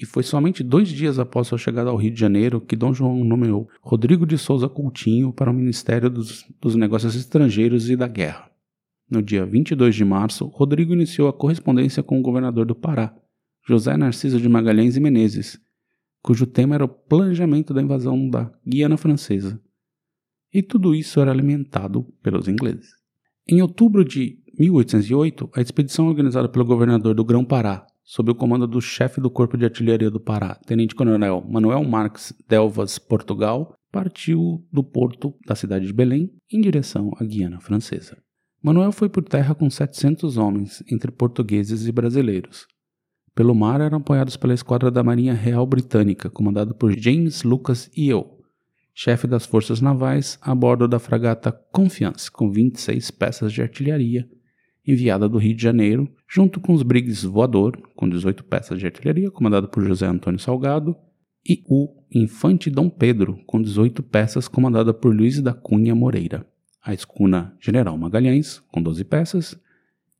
e 0.00 0.06
foi 0.06 0.22
somente 0.22 0.62
dois 0.62 0.88
dias 0.90 1.18
após 1.18 1.48
sua 1.48 1.58
chegada 1.58 1.90
ao 1.90 1.96
Rio 1.96 2.12
de 2.12 2.20
Janeiro 2.20 2.60
que 2.60 2.76
Dom 2.76 2.94
João 2.94 3.24
nomeou 3.24 3.68
Rodrigo 3.82 4.24
de 4.24 4.38
Souza 4.38 4.68
Coutinho 4.68 5.32
para 5.32 5.50
o 5.50 5.54
Ministério 5.54 6.08
dos, 6.08 6.44
dos 6.60 6.76
Negócios 6.76 7.16
Estrangeiros 7.16 7.90
e 7.90 7.96
da 7.96 8.06
Guerra. 8.06 8.48
No 9.10 9.22
dia 9.22 9.46
22 9.46 9.94
de 9.94 10.04
março, 10.04 10.46
Rodrigo 10.46 10.92
iniciou 10.92 11.28
a 11.28 11.32
correspondência 11.32 12.02
com 12.02 12.18
o 12.18 12.22
governador 12.22 12.66
do 12.66 12.74
Pará, 12.74 13.16
José 13.66 13.96
Narciso 13.96 14.38
de 14.38 14.48
Magalhães 14.48 14.96
e 14.96 15.00
Menezes, 15.00 15.58
cujo 16.22 16.46
tema 16.46 16.74
era 16.74 16.84
o 16.84 16.88
planejamento 16.88 17.72
da 17.72 17.80
invasão 17.80 18.28
da 18.28 18.52
Guiana 18.66 18.98
Francesa. 18.98 19.58
E 20.52 20.62
tudo 20.62 20.94
isso 20.94 21.20
era 21.20 21.30
alimentado 21.30 22.04
pelos 22.22 22.48
ingleses. 22.48 22.90
Em 23.48 23.62
outubro 23.62 24.04
de 24.04 24.38
1808, 24.58 25.50
a 25.54 25.62
expedição 25.62 26.06
organizada 26.06 26.48
pelo 26.48 26.66
governador 26.66 27.14
do 27.14 27.24
Grão-Pará, 27.24 27.86
sob 28.02 28.30
o 28.30 28.34
comando 28.34 28.66
do 28.66 28.80
chefe 28.80 29.22
do 29.22 29.30
Corpo 29.30 29.56
de 29.56 29.64
Artilharia 29.64 30.10
do 30.10 30.20
Pará, 30.20 30.54
Tenente-Coronel 30.66 31.46
Manuel 31.48 31.82
Marques 31.82 32.34
Delvas 32.46 32.98
Portugal, 32.98 33.74
partiu 33.90 34.66
do 34.70 34.84
porto 34.84 35.34
da 35.46 35.54
cidade 35.54 35.86
de 35.86 35.94
Belém 35.94 36.30
em 36.52 36.60
direção 36.60 37.10
à 37.18 37.24
Guiana 37.24 37.58
Francesa. 37.58 38.18
Manuel 38.60 38.90
foi 38.90 39.08
por 39.08 39.22
terra 39.22 39.54
com 39.54 39.70
700 39.70 40.36
homens, 40.36 40.82
entre 40.90 41.12
portugueses 41.12 41.86
e 41.86 41.92
brasileiros. 41.92 42.66
Pelo 43.32 43.54
mar 43.54 43.80
eram 43.80 43.98
apoiados 43.98 44.36
pela 44.36 44.52
esquadra 44.52 44.90
da 44.90 45.04
Marinha 45.04 45.32
Real 45.32 45.64
Britânica, 45.64 46.28
comandada 46.28 46.74
por 46.74 46.92
James 46.98 47.44
Lucas 47.44 47.88
Yeo, 47.96 48.26
chefe 48.92 49.28
das 49.28 49.46
forças 49.46 49.80
navais, 49.80 50.36
a 50.42 50.52
bordo 50.56 50.88
da 50.88 50.98
fragata 50.98 51.52
Confiance, 51.70 52.28
com 52.28 52.50
26 52.50 53.12
peças 53.12 53.52
de 53.52 53.62
artilharia, 53.62 54.28
enviada 54.84 55.28
do 55.28 55.38
Rio 55.38 55.54
de 55.54 55.62
Janeiro, 55.62 56.12
junto 56.28 56.58
com 56.58 56.72
os 56.72 56.82
brigues 56.82 57.22
Voador, 57.22 57.80
com 57.94 58.08
18 58.08 58.42
peças 58.42 58.76
de 58.76 58.86
artilharia, 58.86 59.30
comandado 59.30 59.68
por 59.68 59.84
José 59.84 60.06
Antônio 60.06 60.40
Salgado, 60.40 60.96
e 61.48 61.62
o 61.68 61.94
Infante 62.12 62.68
Dom 62.68 62.90
Pedro, 62.90 63.38
com 63.46 63.62
18 63.62 64.02
peças, 64.02 64.48
comandada 64.48 64.92
por 64.92 65.14
Luiz 65.14 65.40
da 65.40 65.54
Cunha 65.54 65.94
Moreira, 65.94 66.44
a 66.88 66.94
escuna 66.94 67.54
General 67.60 67.98
Magalhães, 67.98 68.62
com 68.72 68.82
12 68.82 69.04
peças, 69.04 69.60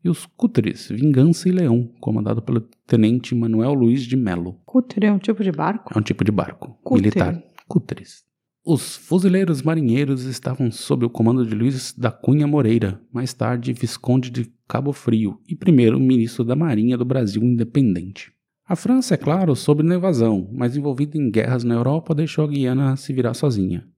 e 0.04 0.10
os 0.10 0.26
cúteres 0.26 0.88
Vingança 0.90 1.48
e 1.48 1.52
Leão, 1.52 1.90
comandado 1.98 2.42
pelo 2.42 2.60
tenente 2.86 3.34
Manuel 3.34 3.72
Luiz 3.72 4.02
de 4.02 4.18
Melo. 4.18 4.60
Cúter 4.66 5.04
é 5.04 5.10
um 5.10 5.18
tipo 5.18 5.42
de 5.42 5.50
barco? 5.50 5.90
É 5.96 5.98
um 5.98 6.02
tipo 6.02 6.22
de 6.22 6.30
barco 6.30 6.78
militar. 6.90 7.42
Cúteres. 7.66 8.22
Os 8.62 8.96
fuzileiros 8.96 9.62
marinheiros 9.62 10.24
estavam 10.24 10.70
sob 10.70 11.06
o 11.06 11.10
comando 11.10 11.46
de 11.46 11.54
Luiz 11.54 11.94
da 11.94 12.10
Cunha 12.10 12.46
Moreira, 12.46 13.00
mais 13.10 13.32
tarde 13.32 13.72
Visconde 13.72 14.28
de 14.28 14.52
Cabo 14.68 14.92
Frio 14.92 15.40
e 15.48 15.56
primeiro 15.56 15.98
ministro 15.98 16.44
da 16.44 16.54
Marinha 16.54 16.98
do 16.98 17.04
Brasil 17.06 17.42
independente. 17.42 18.30
A 18.66 18.76
França, 18.76 19.14
é 19.14 19.16
claro, 19.16 19.56
soube 19.56 19.82
na 19.82 19.94
invasão, 19.94 20.50
mas 20.52 20.76
envolvida 20.76 21.16
em 21.16 21.30
guerras 21.30 21.64
na 21.64 21.76
Europa, 21.76 22.14
deixou 22.14 22.44
a 22.44 22.48
Guiana 22.48 22.94
se 22.94 23.10
virar 23.14 23.32
sozinha. 23.32 23.88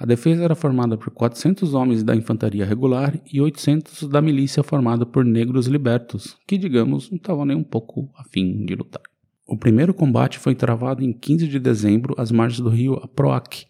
A 0.00 0.06
defesa 0.06 0.42
era 0.42 0.54
formada 0.56 0.96
por 0.96 1.10
400 1.10 1.74
homens 1.74 2.02
da 2.02 2.16
infantaria 2.16 2.64
regular 2.64 3.20
e 3.30 3.40
800 3.40 4.08
da 4.08 4.20
milícia 4.20 4.62
formada 4.62 5.04
por 5.04 5.24
negros 5.24 5.66
libertos, 5.66 6.36
que, 6.48 6.56
digamos, 6.56 7.10
não 7.10 7.18
estavam 7.18 7.44
nem 7.44 7.56
um 7.56 7.62
pouco 7.62 8.10
afim 8.16 8.64
de 8.64 8.74
lutar. 8.74 9.02
O 9.46 9.56
primeiro 9.56 9.92
combate 9.92 10.38
foi 10.38 10.54
travado 10.54 11.04
em 11.04 11.12
15 11.12 11.46
de 11.46 11.58
dezembro 11.60 12.14
às 12.16 12.32
margens 12.32 12.60
do 12.60 12.70
rio 12.70 12.94
Aproac, 12.94 13.66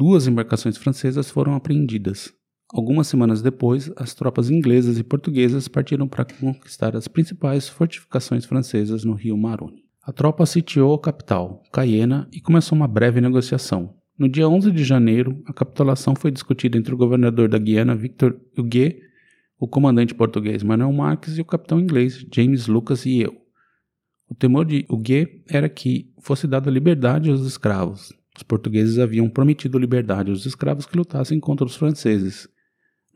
Duas 0.00 0.26
embarcações 0.26 0.78
francesas 0.78 1.30
foram 1.30 1.54
apreendidas. 1.54 2.32
Algumas 2.72 3.06
semanas 3.06 3.42
depois, 3.42 3.92
as 3.96 4.14
tropas 4.14 4.48
inglesas 4.48 4.96
e 4.96 5.04
portuguesas 5.04 5.68
partiram 5.68 6.08
para 6.08 6.24
conquistar 6.24 6.96
as 6.96 7.06
principais 7.06 7.68
fortificações 7.68 8.46
francesas 8.46 9.04
no 9.04 9.12
rio 9.12 9.36
Maroni. 9.36 9.84
A 10.02 10.10
tropa 10.10 10.46
sitiou 10.46 10.94
a 10.94 10.98
capital, 10.98 11.62
Cayena, 11.70 12.26
e 12.32 12.40
começou 12.40 12.76
uma 12.76 12.88
breve 12.88 13.20
negociação. 13.20 13.94
No 14.20 14.28
dia 14.28 14.46
11 14.46 14.70
de 14.70 14.84
janeiro, 14.84 15.42
a 15.46 15.52
capitulação 15.54 16.14
foi 16.14 16.30
discutida 16.30 16.76
entre 16.76 16.92
o 16.92 16.96
governador 16.98 17.48
da 17.48 17.56
Guiana, 17.56 17.96
Victor 17.96 18.38
Huguet, 18.54 19.00
o 19.58 19.66
comandante 19.66 20.14
português 20.14 20.62
Manuel 20.62 20.92
Marques 20.92 21.38
e 21.38 21.40
o 21.40 21.44
capitão 21.46 21.80
inglês 21.80 22.26
James 22.30 22.66
Lucas 22.66 23.06
e 23.06 23.18
eu. 23.18 23.34
O 24.28 24.34
temor 24.34 24.66
de 24.66 24.84
Huguet 24.90 25.42
era 25.48 25.70
que 25.70 26.12
fosse 26.20 26.46
dada 26.46 26.70
liberdade 26.70 27.30
aos 27.30 27.46
escravos, 27.46 28.12
os 28.36 28.42
portugueses 28.42 28.98
haviam 28.98 29.26
prometido 29.26 29.78
liberdade 29.78 30.30
aos 30.30 30.44
escravos 30.44 30.84
que 30.84 30.98
lutassem 30.98 31.40
contra 31.40 31.64
os 31.64 31.74
franceses, 31.74 32.46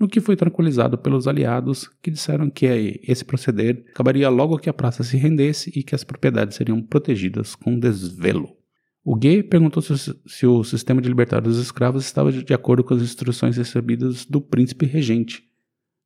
no 0.00 0.08
que 0.08 0.22
foi 0.22 0.36
tranquilizado 0.36 0.96
pelos 0.96 1.28
aliados, 1.28 1.86
que 2.02 2.10
disseram 2.10 2.48
que 2.48 2.64
esse 3.06 3.26
proceder 3.26 3.84
acabaria 3.90 4.30
logo 4.30 4.56
que 4.56 4.70
a 4.70 4.74
praça 4.74 5.04
se 5.04 5.18
rendesse 5.18 5.70
e 5.76 5.82
que 5.82 5.94
as 5.94 6.02
propriedades 6.02 6.56
seriam 6.56 6.80
protegidas 6.80 7.54
com 7.54 7.78
desvelo. 7.78 8.63
O 9.04 9.14
Gay 9.14 9.42
perguntou 9.42 9.82
se, 9.82 10.18
se 10.26 10.46
o 10.46 10.64
sistema 10.64 11.02
de 11.02 11.08
libertar 11.08 11.46
os 11.46 11.58
escravos 11.58 12.06
estava 12.06 12.32
de 12.32 12.54
acordo 12.54 12.82
com 12.82 12.94
as 12.94 13.02
instruções 13.02 13.58
recebidas 13.58 14.24
do 14.24 14.40
príncipe 14.40 14.86
regente, 14.86 15.44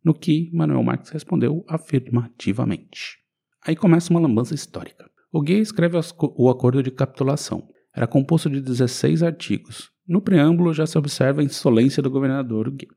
no 0.05 0.13
que 0.13 0.51
Manuel 0.53 0.83
Marques 0.83 1.11
respondeu 1.11 1.65
afirmativamente. 1.69 3.19
Aí 3.65 3.77
começa 3.77 4.11
uma 4.11 4.19
lambança 4.19 4.53
histórica. 4.53 5.09
O 5.33 5.41
Gay 5.41 5.61
escreve 5.61 5.97
o 6.37 6.49
acordo 6.51 6.83
de 6.83 6.91
capitulação, 6.91 7.69
era 7.95 8.07
composto 8.07 8.51
de 8.51 8.61
16 8.61 9.23
artigos. 9.23 9.91
No 10.07 10.21
preâmbulo 10.21 10.75
já 10.75 10.87
se 10.87 10.99
observa 10.99 11.41
a 11.41 11.45
insolência 11.45 12.03
do 12.03 12.11
governador 12.11 12.69
Gui. 12.71 12.89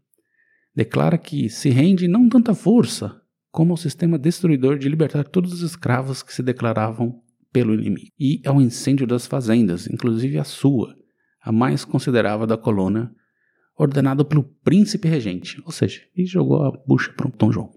Declara 0.74 1.18
que 1.18 1.48
se 1.50 1.70
rende 1.70 2.08
não 2.08 2.28
tanta 2.28 2.56
força 2.56 3.22
como 3.52 3.74
ao 3.74 3.78
sistema 3.78 4.18
destruidor 4.18 4.80
de 4.80 4.88
libertar 4.88 5.26
todos 5.26 5.54
os 5.54 5.62
escravos 5.62 6.24
que 6.24 6.34
se 6.34 6.42
declaravam 6.42 7.22
pelo 7.52 7.74
inimigo, 7.74 8.08
e 8.20 8.42
ao 8.46 8.62
incêndio 8.62 9.06
das 9.06 9.26
fazendas, 9.26 9.88
inclusive 9.88 10.38
a 10.38 10.44
sua, 10.44 10.96
a 11.42 11.52
mais 11.52 11.84
considerável 11.84 12.48
da 12.48 12.58
colônia, 12.58 13.12
ordenado 13.78 14.24
pelo 14.24 14.44
príncipe 14.64 15.08
regente, 15.08 15.62
ou 15.66 15.72
seja, 15.72 16.02
ele 16.16 16.28
jogou 16.28 16.64
a 16.64 16.72
bucha 16.88 17.12
para 17.14 17.28
o 17.28 17.32
Tom 17.32 17.52
João. 17.52 17.72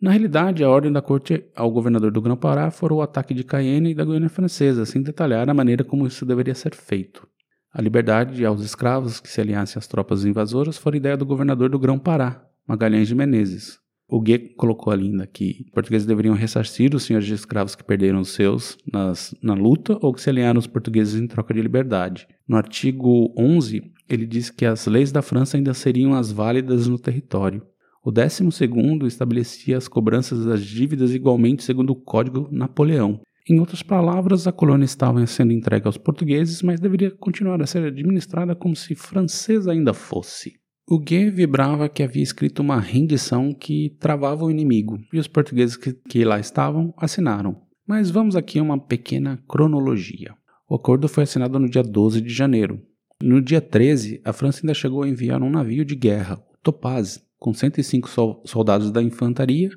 Na 0.00 0.10
realidade, 0.10 0.64
a 0.64 0.70
ordem 0.70 0.90
da 0.90 1.02
corte 1.02 1.44
ao 1.54 1.70
governador 1.70 2.10
do 2.10 2.22
Grão-Pará 2.22 2.70
foi 2.70 2.90
o 2.90 3.02
ataque 3.02 3.34
de 3.34 3.44
Cayenne 3.44 3.90
e 3.90 3.94
da 3.94 4.04
Guiana 4.04 4.30
Francesa, 4.30 4.86
sem 4.86 5.02
detalhar 5.02 5.48
a 5.48 5.54
maneira 5.54 5.84
como 5.84 6.06
isso 6.06 6.24
deveria 6.24 6.54
ser 6.54 6.74
feito. 6.74 7.28
A 7.72 7.82
liberdade 7.82 8.44
aos 8.44 8.62
escravos 8.62 9.20
que 9.20 9.28
se 9.28 9.40
aliassem 9.40 9.78
às 9.78 9.86
tropas 9.86 10.24
invasoras 10.24 10.78
foi 10.78 10.96
ideia 10.96 11.16
do 11.16 11.26
governador 11.26 11.68
do 11.68 11.78
Grão-Pará, 11.78 12.42
Magalhães 12.66 13.08
de 13.08 13.14
Menezes. 13.14 13.79
O 14.12 14.20
Guê 14.20 14.38
colocou 14.38 14.92
ainda 14.92 15.24
que 15.24 15.64
portugueses 15.72 16.04
deveriam 16.04 16.34
ressarcir 16.34 16.96
os 16.96 17.04
senhores 17.04 17.28
de 17.28 17.34
escravos 17.34 17.76
que 17.76 17.84
perderam 17.84 18.20
os 18.20 18.30
seus 18.30 18.76
nas, 18.92 19.32
na 19.40 19.54
luta 19.54 19.96
ou 20.02 20.12
que 20.12 20.20
se 20.20 20.28
aliaram 20.28 20.58
aos 20.58 20.66
portugueses 20.66 21.14
em 21.14 21.28
troca 21.28 21.54
de 21.54 21.62
liberdade. 21.62 22.26
No 22.48 22.56
artigo 22.56 23.32
11, 23.38 23.80
ele 24.08 24.26
diz 24.26 24.50
que 24.50 24.66
as 24.66 24.84
leis 24.88 25.12
da 25.12 25.22
França 25.22 25.56
ainda 25.56 25.72
seriam 25.72 26.12
as 26.12 26.32
válidas 26.32 26.88
no 26.88 26.98
território. 26.98 27.62
O 28.04 28.10
décimo 28.10 28.50
segundo 28.50 29.06
estabelecia 29.06 29.76
as 29.76 29.86
cobranças 29.86 30.44
das 30.44 30.64
dívidas 30.64 31.14
igualmente 31.14 31.62
segundo 31.62 31.90
o 31.90 31.96
Código 31.96 32.48
Napoleão. 32.50 33.20
Em 33.48 33.60
outras 33.60 33.82
palavras, 33.82 34.46
a 34.46 34.52
colônia 34.52 34.84
estava 34.84 35.24
sendo 35.26 35.52
entregue 35.52 35.86
aos 35.86 35.96
portugueses, 35.96 36.62
mas 36.62 36.80
deveria 36.80 37.12
continuar 37.12 37.62
a 37.62 37.66
ser 37.66 37.84
administrada 37.84 38.56
como 38.56 38.74
se 38.74 38.96
francesa 38.96 39.70
ainda 39.70 39.94
fosse. 39.94 40.59
O 40.92 40.98
Gué 40.98 41.30
vibrava 41.30 41.88
que 41.88 42.02
havia 42.02 42.20
escrito 42.20 42.58
uma 42.58 42.80
rendição 42.80 43.54
que 43.54 43.96
travava 44.00 44.44
o 44.44 44.50
inimigo, 44.50 44.98
e 45.12 45.20
os 45.20 45.28
portugueses 45.28 45.76
que, 45.76 45.92
que 45.92 46.24
lá 46.24 46.40
estavam 46.40 46.92
assinaram. 46.96 47.62
Mas 47.86 48.10
vamos 48.10 48.34
aqui 48.34 48.58
a 48.58 48.62
uma 48.64 48.76
pequena 48.76 49.40
cronologia. 49.46 50.34
O 50.68 50.74
acordo 50.74 51.06
foi 51.06 51.22
assinado 51.22 51.60
no 51.60 51.70
dia 51.70 51.84
12 51.84 52.20
de 52.20 52.34
janeiro. 52.34 52.82
No 53.22 53.40
dia 53.40 53.60
13, 53.60 54.20
a 54.24 54.32
França 54.32 54.62
ainda 54.62 54.74
chegou 54.74 55.04
a 55.04 55.08
enviar 55.08 55.40
um 55.44 55.48
navio 55.48 55.84
de 55.84 55.94
guerra, 55.94 56.42
o 56.52 56.58
Topaz, 56.60 57.24
com 57.38 57.54
105 57.54 58.42
soldados 58.44 58.90
da 58.90 59.00
infantaria, 59.00 59.70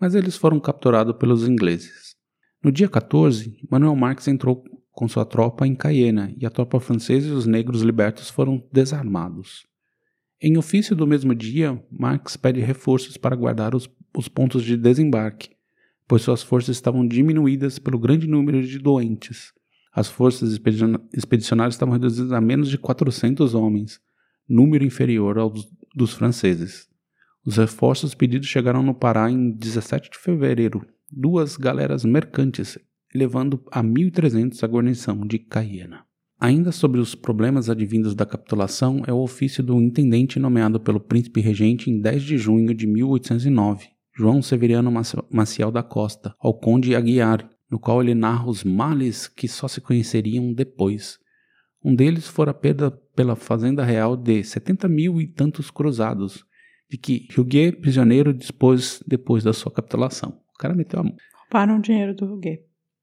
mas 0.00 0.16
eles 0.16 0.34
foram 0.34 0.58
capturados 0.58 1.14
pelos 1.16 1.48
ingleses. 1.48 2.16
No 2.60 2.72
dia 2.72 2.88
14, 2.88 3.56
Manuel 3.70 3.94
Marques 3.94 4.26
entrou 4.26 4.64
com 4.90 5.06
sua 5.06 5.24
tropa 5.24 5.64
em 5.64 5.76
Cayena 5.76 6.34
e 6.36 6.44
a 6.44 6.50
tropa 6.50 6.80
francesa 6.80 7.28
e 7.28 7.30
os 7.30 7.46
negros 7.46 7.82
libertos 7.82 8.28
foram 8.28 8.60
desarmados. 8.72 9.64
Em 10.40 10.58
ofício 10.58 10.94
do 10.94 11.06
mesmo 11.06 11.34
dia, 11.34 11.82
Marques 11.90 12.36
pede 12.36 12.60
reforços 12.60 13.16
para 13.16 13.34
guardar 13.34 13.74
os, 13.74 13.88
os 14.14 14.28
pontos 14.28 14.62
de 14.62 14.76
desembarque, 14.76 15.50
pois 16.06 16.22
suas 16.22 16.42
forças 16.42 16.76
estavam 16.76 17.06
diminuídas 17.06 17.78
pelo 17.78 17.98
grande 17.98 18.26
número 18.26 18.62
de 18.62 18.78
doentes. 18.78 19.52
As 19.92 20.08
forças 20.08 20.52
expedicionárias 21.14 21.74
estavam 21.74 21.94
reduzidas 21.94 22.32
a 22.32 22.40
menos 22.40 22.68
de 22.68 22.76
400 22.76 23.54
homens, 23.54 23.98
número 24.46 24.84
inferior 24.84 25.38
aos 25.38 25.66
dos 25.94 26.12
franceses. 26.12 26.86
Os 27.42 27.56
reforços 27.56 28.14
pedidos 28.14 28.46
chegaram 28.46 28.82
no 28.82 28.94
Pará 28.94 29.30
em 29.30 29.50
17 29.50 30.10
de 30.10 30.18
fevereiro, 30.18 30.86
duas 31.10 31.56
galeras 31.56 32.04
mercantes, 32.04 32.78
elevando 33.14 33.64
a 33.72 33.82
1.300 33.82 34.62
a 34.62 34.66
guarnição 34.66 35.26
de 35.26 35.38
Cayena. 35.38 36.05
Ainda 36.38 36.70
sobre 36.70 37.00
os 37.00 37.14
problemas 37.14 37.70
advindos 37.70 38.14
da 38.14 38.26
capitulação 38.26 39.02
é 39.06 39.12
o 39.12 39.22
ofício 39.22 39.62
do 39.62 39.80
intendente 39.80 40.38
nomeado 40.38 40.78
pelo 40.78 41.00
príncipe 41.00 41.40
regente 41.40 41.90
em 41.90 41.98
10 41.98 42.22
de 42.22 42.36
junho 42.36 42.74
de 42.74 42.86
1809, 42.86 43.88
João 44.14 44.42
Severiano 44.42 44.92
Maciel 45.30 45.70
da 45.70 45.82
Costa, 45.82 46.34
ao 46.38 46.52
conde 46.52 46.94
Aguiar, 46.94 47.48
no 47.70 47.78
qual 47.78 48.02
ele 48.02 48.14
narra 48.14 48.48
os 48.48 48.62
males 48.64 49.26
que 49.26 49.48
só 49.48 49.66
se 49.66 49.80
conheceriam 49.80 50.52
depois. 50.52 51.18
Um 51.82 51.94
deles 51.94 52.28
fora 52.28 52.50
a 52.50 52.54
perda 52.54 52.90
pela 52.90 53.34
fazenda 53.34 53.82
real 53.82 54.14
de 54.14 54.44
70 54.44 54.88
mil 54.88 55.20
e 55.20 55.26
tantos 55.26 55.70
cruzados, 55.70 56.44
de 56.88 56.98
que 56.98 57.26
Huguet, 57.36 57.80
prisioneiro, 57.80 58.34
dispôs 58.34 59.02
depois 59.06 59.42
da 59.42 59.54
sua 59.54 59.72
capitulação. 59.72 60.38
O 60.54 60.58
cara 60.58 60.74
meteu 60.74 61.00
a 61.00 61.02
mão. 61.02 61.16
Roubaram 61.44 61.78
o 61.78 61.82
dinheiro 61.82 62.14
do 62.14 62.26
Huguet. 62.26 62.60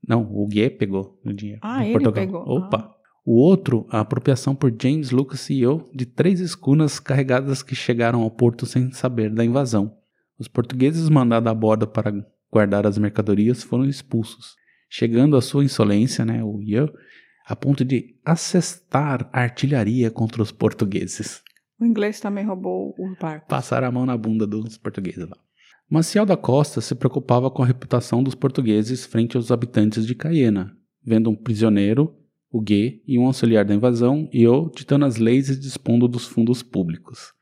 Não, 0.07 0.23
o 0.23 0.43
Huguet 0.43 0.77
pegou 0.77 1.19
o 1.25 1.33
dinheiro. 1.33 1.59
Ah, 1.63 1.83
ele 1.83 1.93
Portugal. 1.93 2.13
pegou. 2.13 2.41
Opa! 2.41 3.02
O 3.25 3.35
outro, 3.35 3.87
a 3.89 4.01
apropriação 4.01 4.53
por 4.53 4.73
James 4.81 5.11
Lucas 5.11 5.39
CEO 5.39 5.89
de 5.93 6.05
três 6.05 6.41
escunas 6.41 6.99
carregadas 6.99 7.63
que 7.63 7.73
chegaram 7.73 8.21
ao 8.21 8.29
porto 8.29 8.65
sem 8.65 8.91
saber 8.91 9.29
da 9.29 9.45
invasão. 9.45 9.95
Os 10.37 10.49
portugueses 10.49 11.07
mandados 11.07 11.49
a 11.49 11.53
bordo 11.53 11.87
para 11.87 12.13
guardar 12.51 12.85
as 12.85 12.97
mercadorias 12.97 13.63
foram 13.63 13.85
expulsos, 13.85 14.55
chegando 14.89 15.37
à 15.37 15.41
sua 15.41 15.63
insolência, 15.63 16.25
né, 16.25 16.43
o 16.43 16.61
Yo, 16.61 16.91
a 17.47 17.55
ponto 17.55 17.85
de 17.85 18.15
assestar 18.25 19.29
artilharia 19.31 20.11
contra 20.11 20.41
os 20.41 20.51
portugueses. 20.51 21.41
O 21.79 21.85
inglês 21.85 22.19
também 22.19 22.45
roubou 22.45 22.93
o 22.97 23.15
barco. 23.19 23.47
Passaram 23.47 23.87
a 23.87 23.91
mão 23.91 24.05
na 24.05 24.17
bunda 24.17 24.45
dos 24.45 24.77
portugueses 24.77 25.29
lá. 25.29 25.37
Maciel 25.89 26.25
da 26.25 26.35
Costa 26.35 26.81
se 26.81 26.93
preocupava 26.95 27.49
com 27.49 27.63
a 27.63 27.65
reputação 27.65 28.21
dos 28.21 28.35
portugueses 28.35 29.05
frente 29.05 29.37
aos 29.37 29.51
habitantes 29.51 30.05
de 30.05 30.15
Cayena, 30.15 30.75
vendo 31.05 31.29
um 31.29 31.35
prisioneiro, 31.35 32.15
o 32.53 32.61
Gué, 32.61 32.99
e 33.07 33.17
um 33.17 33.25
auxiliar 33.25 33.65
da 33.65 33.73
invasão, 33.73 34.29
e 34.31 34.47
o 34.47 34.69
ditando 34.69 35.05
as 35.05 35.17
leis 35.17 35.49
e 35.49 35.59
dispondo 35.59 36.07
dos 36.07 36.27
fundos 36.27 36.61
públicos. 36.61 37.33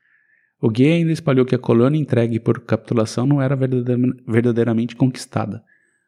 O 0.60 0.70
Gué 0.70 0.94
ainda 0.94 1.12
espalhou 1.12 1.44
que 1.44 1.54
a 1.54 1.58
colônia 1.58 2.00
entregue 2.00 2.40
por 2.40 2.60
capitulação 2.64 3.26
não 3.26 3.42
era 3.42 3.54
verdadeira- 3.54 4.00
verdadeiramente 4.26 4.96
conquistada, 4.96 5.62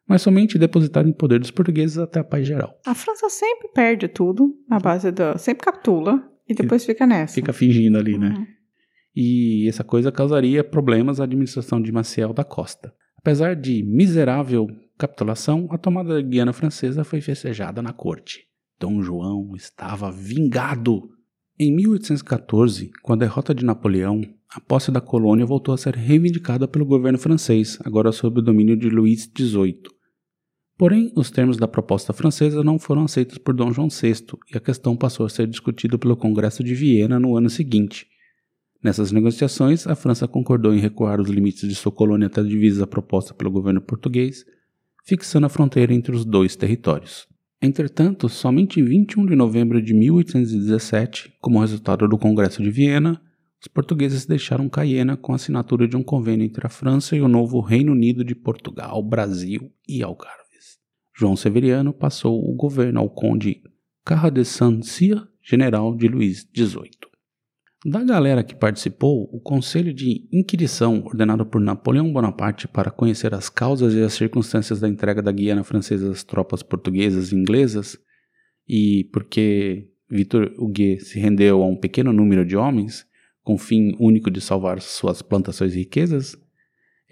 mas 0.09 0.23
somente 0.23 0.57
depositada 0.57 1.07
em 1.07 1.13
poder 1.13 1.39
dos 1.39 1.51
portugueses 1.51 1.99
até 1.99 2.19
a 2.19 2.23
paz 2.23 2.47
geral. 2.47 2.73
A 2.85 2.95
França 2.95 3.29
sempre 3.29 3.69
perde 3.73 4.07
tudo 4.07 4.55
na 4.67 4.79
base 4.79 5.11
da. 5.11 5.37
Sempre 5.37 5.65
capitula 5.65 6.27
e 6.49 6.55
depois 6.55 6.83
fica 6.83 7.05
nessa. 7.05 7.35
Fica 7.35 7.53
fingindo 7.53 7.97
ali, 7.99 8.17
né? 8.17 8.33
Uhum. 8.35 8.45
e 9.15 9.67
essa 9.69 9.83
coisa 9.83 10.11
causaria 10.11 10.63
problemas 10.63 11.19
à 11.21 11.23
administração 11.25 11.79
de 11.81 11.91
Maciel 11.91 12.33
da 12.33 12.43
Costa. 12.43 12.91
Apesar 13.17 13.55
de 13.55 13.83
miserável 13.83 14.67
capitulação, 14.97 15.67
a 15.69 15.77
tomada 15.77 16.15
da 16.15 16.21
Guiana 16.21 16.53
Francesa 16.53 17.03
foi 17.03 17.21
festejada 17.21 17.81
na 17.81 17.93
corte. 17.93 18.41
Dom 18.79 19.01
João 19.01 19.55
estava 19.55 20.11
vingado. 20.11 21.09
Em 21.57 21.73
1814, 21.73 22.91
com 23.01 23.13
a 23.13 23.15
derrota 23.15 23.55
de 23.55 23.63
Napoleão, 23.63 24.21
a 24.49 24.59
posse 24.59 24.91
da 24.91 24.99
colônia 24.99 25.45
voltou 25.45 25.73
a 25.73 25.77
ser 25.77 25.95
reivindicada 25.95 26.67
pelo 26.67 26.85
governo 26.85 27.17
francês, 27.17 27.79
agora 27.85 28.11
sob 28.11 28.39
o 28.39 28.43
domínio 28.43 28.75
de 28.75 28.89
Luís 28.89 29.29
XVIII. 29.37 29.83
Porém, 30.77 31.11
os 31.15 31.31
termos 31.31 31.55
da 31.55 31.69
proposta 31.69 32.11
francesa 32.11 32.61
não 32.61 32.77
foram 32.77 33.05
aceitos 33.05 33.37
por 33.37 33.53
Dom 33.53 33.71
João 33.71 33.87
VI 33.87 34.25
e 34.53 34.57
a 34.57 34.59
questão 34.59 34.95
passou 34.97 35.25
a 35.25 35.29
ser 35.29 35.47
discutida 35.47 35.97
pelo 35.97 36.17
Congresso 36.17 36.61
de 36.61 36.75
Viena 36.75 37.17
no 37.17 37.37
ano 37.37 37.49
seguinte. 37.49 38.07
Nessas 38.83 39.11
negociações, 39.11 39.87
a 39.87 39.95
França 39.95 40.27
concordou 40.27 40.73
em 40.73 40.79
recuar 40.79 41.21
os 41.21 41.29
limites 41.29 41.67
de 41.67 41.75
sua 41.75 41.91
colônia 41.91 42.27
até 42.27 42.41
a 42.41 42.43
divisa 42.43 42.85
proposta 42.85 43.33
pelo 43.33 43.49
governo 43.49 43.81
português, 43.81 44.45
fixando 45.05 45.45
a 45.45 45.49
fronteira 45.49 45.93
entre 45.93 46.13
os 46.13 46.25
dois 46.25 46.57
territórios. 46.57 47.25
Entretanto, 47.65 48.29
somente 48.29 48.79
em 48.79 48.85
21 48.85 49.25
de 49.25 49.35
novembro 49.35 49.81
de 49.81 49.91
1817, 49.91 51.33
como 51.41 51.59
resultado 51.59 52.07
do 52.07 52.15
Congresso 52.15 52.61
de 52.61 52.69
Viena, 52.69 53.19
os 53.59 53.67
portugueses 53.67 54.23
deixaram 54.23 54.69
Cayena 54.69 55.17
com 55.17 55.31
a 55.31 55.35
assinatura 55.35 55.87
de 55.87 55.97
um 55.97 56.03
convênio 56.03 56.45
entre 56.45 56.67
a 56.67 56.69
França 56.69 57.15
e 57.15 57.21
o 57.21 57.27
novo 57.27 57.59
Reino 57.61 57.91
Unido 57.91 58.23
de 58.23 58.35
Portugal, 58.35 59.01
Brasil 59.01 59.73
e 59.89 60.03
Algarves. 60.03 60.77
João 61.11 61.35
Severiano 61.35 61.91
passou 61.91 62.39
o 62.39 62.53
governo 62.53 62.99
ao 62.99 63.09
conde 63.09 63.63
Carra 64.05 64.29
de 64.29 64.45
Saint-Cyr, 64.45 65.27
general 65.41 65.95
de 65.95 66.07
Luís 66.07 66.47
XVIII. 66.55 67.14
Da 67.87 68.03
galera 68.03 68.43
que 68.43 68.55
participou, 68.55 69.29
o 69.31 69.39
Conselho 69.39 69.93
de 69.93 70.27
Inquirição, 70.33 71.03
ordenado 71.05 71.45
por 71.45 71.61
Napoleão 71.61 72.11
Bonaparte 72.11 72.67
para 72.67 72.89
conhecer 72.89 73.31
as 73.35 73.47
causas 73.47 73.93
e 73.93 74.01
as 74.01 74.13
circunstâncias 74.13 74.79
da 74.79 74.89
entrega 74.89 75.21
da 75.21 75.31
Guiana 75.31 75.63
Francesa 75.63 76.09
às 76.09 76.23
tropas 76.23 76.63
portuguesas 76.63 77.31
e 77.31 77.35
inglesas, 77.35 77.95
e 78.67 79.07
porque 79.13 79.87
Victor 80.09 80.51
Huguet 80.57 80.99
se 81.01 81.19
rendeu 81.19 81.61
a 81.61 81.67
um 81.67 81.75
pequeno 81.75 82.11
número 82.11 82.43
de 82.43 82.57
homens, 82.57 83.05
com 83.43 83.53
o 83.53 83.59
fim 83.59 83.95
único 83.99 84.31
de 84.31 84.41
salvar 84.41 84.81
suas 84.81 85.21
plantações 85.21 85.75
e 85.75 85.77
riquezas, 85.77 86.35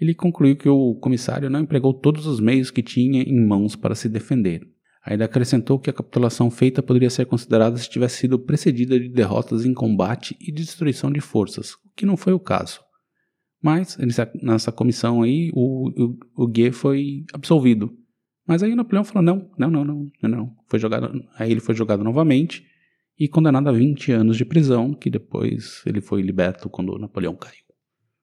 ele 0.00 0.12
concluiu 0.12 0.56
que 0.56 0.68
o 0.68 0.96
comissário 0.96 1.48
não 1.48 1.60
empregou 1.60 1.94
todos 1.94 2.26
os 2.26 2.40
meios 2.40 2.72
que 2.72 2.82
tinha 2.82 3.22
em 3.22 3.46
mãos 3.46 3.76
para 3.76 3.94
se 3.94 4.08
defender. 4.08 4.73
Ainda 5.04 5.26
acrescentou 5.26 5.78
que 5.78 5.90
a 5.90 5.92
capitulação 5.92 6.50
feita 6.50 6.82
poderia 6.82 7.10
ser 7.10 7.26
considerada 7.26 7.76
se 7.76 7.90
tivesse 7.90 8.18
sido 8.18 8.38
precedida 8.38 8.98
de 8.98 9.08
derrotas 9.08 9.66
em 9.66 9.74
combate 9.74 10.36
e 10.40 10.50
destruição 10.50 11.12
de 11.12 11.20
forças, 11.20 11.74
o 11.74 11.90
que 11.94 12.06
não 12.06 12.16
foi 12.16 12.32
o 12.32 12.40
caso. 12.40 12.80
Mas, 13.62 13.96
nessa, 14.42 14.70
comissão 14.70 15.22
aí, 15.22 15.50
o, 15.54 16.16
o, 16.36 16.44
o 16.44 16.72
foi 16.72 17.24
absolvido. 17.32 17.96
Mas 18.46 18.62
aí 18.62 18.74
Napoleão 18.74 19.04
falou: 19.04 19.22
não, 19.22 19.50
não, 19.58 19.70
não, 19.70 19.84
não, 19.84 20.10
não, 20.22 20.30
não. 20.30 20.56
Foi 20.66 20.78
jogado, 20.78 21.24
aí 21.38 21.50
ele 21.50 21.60
foi 21.60 21.74
jogado 21.74 22.04
novamente 22.04 22.62
e 23.18 23.28
condenado 23.28 23.68
a 23.68 23.72
20 23.72 24.12
anos 24.12 24.36
de 24.36 24.44
prisão, 24.44 24.92
que 24.92 25.08
depois 25.08 25.82
ele 25.86 26.00
foi 26.00 26.20
liberto 26.20 26.68
quando 26.68 26.98
Napoleão 26.98 27.34
caiu. 27.34 27.64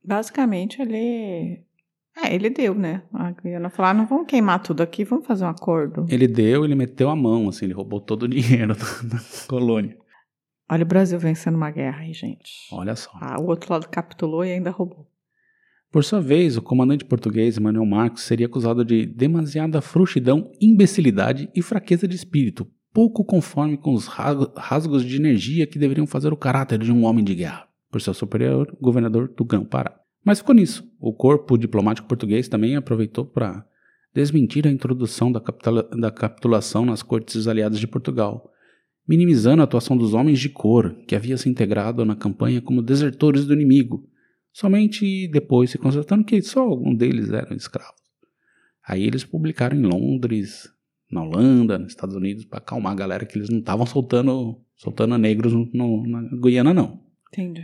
Basicamente, 0.03 0.81
ele. 0.81 1.63
É, 2.17 2.33
ele 2.35 2.49
deu, 2.49 2.75
né? 2.75 3.03
A 3.13 3.31
Guiana 3.31 3.69
falou: 3.69 3.91
ah, 3.91 3.93
não 3.93 4.05
vamos 4.05 4.27
queimar 4.27 4.61
tudo 4.61 4.81
aqui, 4.81 5.03
vamos 5.03 5.25
fazer 5.25 5.45
um 5.45 5.49
acordo. 5.49 6.05
Ele 6.09 6.27
deu, 6.27 6.65
ele 6.65 6.75
meteu 6.75 7.09
a 7.09 7.15
mão, 7.15 7.47
assim, 7.49 7.65
ele 7.65 7.73
roubou 7.73 8.01
todo 8.01 8.23
o 8.23 8.27
dinheiro 8.29 8.75
da, 8.75 8.83
da 9.15 9.19
colônia. 9.47 9.97
Olha 10.69 10.83
o 10.83 10.87
Brasil 10.87 11.19
vencendo 11.19 11.55
uma 11.55 11.69
guerra 11.71 12.01
aí, 12.01 12.13
gente. 12.13 12.51
Olha 12.71 12.95
só. 12.95 13.11
Ah, 13.15 13.39
o 13.41 13.47
outro 13.47 13.71
lado 13.73 13.87
capitulou 13.89 14.45
e 14.45 14.51
ainda 14.51 14.69
roubou. 14.71 15.07
Por 15.91 16.03
sua 16.05 16.21
vez, 16.21 16.55
o 16.55 16.61
comandante 16.61 17.03
português 17.03 17.57
Manuel 17.59 17.85
Marcos 17.85 18.23
seria 18.23 18.45
acusado 18.45 18.85
de 18.85 19.05
demasiada 19.05 19.81
frouxidão, 19.81 20.49
imbecilidade 20.61 21.49
e 21.53 21.61
fraqueza 21.61 22.07
de 22.07 22.15
espírito, 22.15 22.65
pouco 22.93 23.25
conforme 23.25 23.75
com 23.77 23.93
os 23.93 24.07
ra- 24.07 24.49
rasgos 24.55 25.03
de 25.03 25.17
energia 25.17 25.67
que 25.67 25.77
deveriam 25.77 26.07
fazer 26.07 26.31
o 26.31 26.37
caráter 26.37 26.79
de 26.79 26.91
um 26.93 27.03
homem 27.03 27.25
de 27.25 27.35
guerra, 27.35 27.67
por 27.91 27.99
seu 27.99 28.13
superior, 28.13 28.73
governador 28.79 29.27
do 29.35 29.43
Grão-Pará. 29.43 29.99
Mas 30.23 30.39
ficou 30.39 30.53
nisso. 30.55 30.83
O 30.99 31.13
corpo 31.13 31.57
diplomático 31.57 32.07
português 32.07 32.47
também 32.47 32.75
aproveitou 32.75 33.25
para 33.25 33.65
desmentir 34.13 34.67
a 34.67 34.71
introdução 34.71 35.31
da, 35.31 35.39
capitula- 35.39 35.89
da 35.97 36.11
capitulação 36.11 36.85
nas 36.85 37.01
cortes 37.01 37.47
aliadas 37.47 37.79
de 37.79 37.87
Portugal, 37.87 38.51
minimizando 39.07 39.61
a 39.61 39.65
atuação 39.65 39.97
dos 39.97 40.13
homens 40.13 40.39
de 40.39 40.49
cor, 40.49 40.93
que 41.07 41.15
havia 41.15 41.37
se 41.37 41.49
integrado 41.49 42.05
na 42.05 42.15
campanha 42.15 42.61
como 42.61 42.81
desertores 42.81 43.45
do 43.45 43.53
inimigo, 43.53 44.07
somente 44.51 45.27
depois 45.29 45.71
se 45.71 45.77
constatando 45.77 46.23
que 46.25 46.41
só 46.41 46.59
algum 46.61 46.93
deles 46.93 47.29
eram 47.31 47.55
escravos. 47.55 47.99
Aí 48.87 49.03
eles 49.03 49.23
publicaram 49.23 49.77
em 49.77 49.83
Londres, 49.83 50.69
na 51.11 51.23
Holanda, 51.23 51.77
nos 51.77 51.89
Estados 51.89 52.15
Unidos, 52.15 52.45
para 52.45 52.59
acalmar 52.59 52.91
a 52.93 52.95
galera 52.95 53.25
que 53.25 53.37
eles 53.37 53.49
não 53.49 53.59
estavam 53.59 53.85
soltando, 53.85 54.59
soltando 54.75 55.17
negros 55.17 55.53
no, 55.53 55.69
no- 55.73 56.05
na 56.07 56.21
Guiana, 56.41 56.73
não. 56.73 57.01
Entendi. 57.31 57.63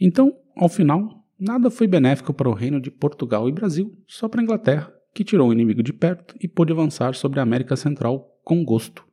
Então, 0.00 0.32
ao 0.56 0.68
final, 0.68 1.17
nada 1.38 1.70
foi 1.70 1.86
benéfico 1.86 2.32
para 2.32 2.48
o 2.48 2.54
reino 2.54 2.80
de 2.80 2.90
Portugal 2.90 3.48
e 3.48 3.52
Brasil, 3.52 3.96
só 4.06 4.28
para 4.28 4.40
a 4.40 4.44
Inglaterra, 4.44 4.92
que 5.14 5.24
tirou 5.24 5.48
o 5.48 5.52
inimigo 5.52 5.82
de 5.82 5.92
perto 5.92 6.34
e 6.40 6.48
pôde 6.48 6.72
avançar 6.72 7.14
sobre 7.14 7.40
a 7.40 7.42
América 7.42 7.76
Central 7.76 8.26
com 8.42 8.64
gosto. 8.64 9.04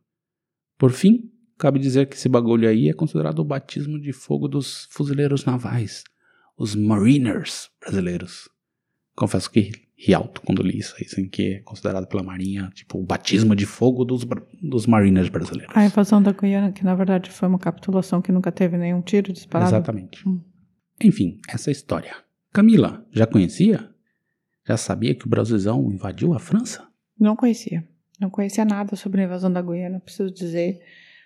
Por 0.77 0.91
fim, 0.91 1.31
cabe 1.57 1.79
dizer 1.79 2.07
que 2.07 2.15
esse 2.15 2.27
bagulho 2.29 2.67
aí 2.67 2.89
é 2.89 2.93
considerado 2.93 3.39
o 3.39 3.45
batismo 3.45 3.99
de 3.99 4.11
fogo 4.11 4.47
dos 4.47 4.88
fuzileiros 4.91 5.45
navais, 5.45 6.03
os 6.57 6.75
mariners 6.75 7.69
brasileiros. 7.79 8.49
Confesso 9.15 9.49
que 9.49 9.71
ri 9.97 10.13
alto 10.13 10.41
quando 10.41 10.61
li 10.61 10.77
isso 10.77 10.93
aí, 10.97 11.05
assim, 11.05 11.27
que 11.27 11.53
é 11.53 11.59
considerado 11.59 12.07
pela 12.07 12.21
Marinha, 12.21 12.69
tipo, 12.73 12.99
o 12.99 13.05
batismo 13.05 13.55
de 13.55 13.65
fogo 13.65 14.03
dos, 14.03 14.25
dos 14.61 14.85
mariners 14.85 15.29
brasileiros. 15.29 15.75
A 15.75 15.85
invasão 15.85 16.21
da 16.21 16.31
Guiana, 16.31 16.71
que 16.71 16.83
na 16.83 16.93
verdade 16.93 17.29
foi 17.29 17.47
uma 17.47 17.59
capitulação 17.59 18.21
que 18.21 18.31
nunca 18.31 18.51
teve 18.51 18.77
nenhum 18.77 19.01
tiro 19.01 19.31
disparado. 19.31 19.69
Exatamente. 19.69 20.27
Hum. 20.27 20.41
Enfim, 21.03 21.39
essa 21.47 21.69
é 21.69 21.73
história. 21.73 22.15
Camila, 22.53 23.05
já 23.12 23.27
conhecia? 23.27 23.89
Já 24.67 24.77
sabia 24.77 25.13
que 25.13 25.25
o 25.25 25.29
Brasilzão 25.29 25.91
invadiu 25.91 26.34
a 26.34 26.39
França? 26.39 26.88
Não 27.19 27.36
conhecia. 27.36 27.88
Não 28.19 28.29
conhecia 28.29 28.65
nada 28.65 28.95
sobre 28.95 29.21
a 29.21 29.25
invasão 29.25 29.51
da 29.51 29.62
Guiana, 29.62 29.99
preciso 29.99 30.31
dizer. 30.31 30.79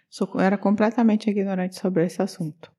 Sou, 0.09 0.39
era 0.39 0.57
completamente 0.57 1.29
ignorante 1.29 1.79
sobre 1.79 2.03
esse 2.05 2.21
assunto. 2.21 2.71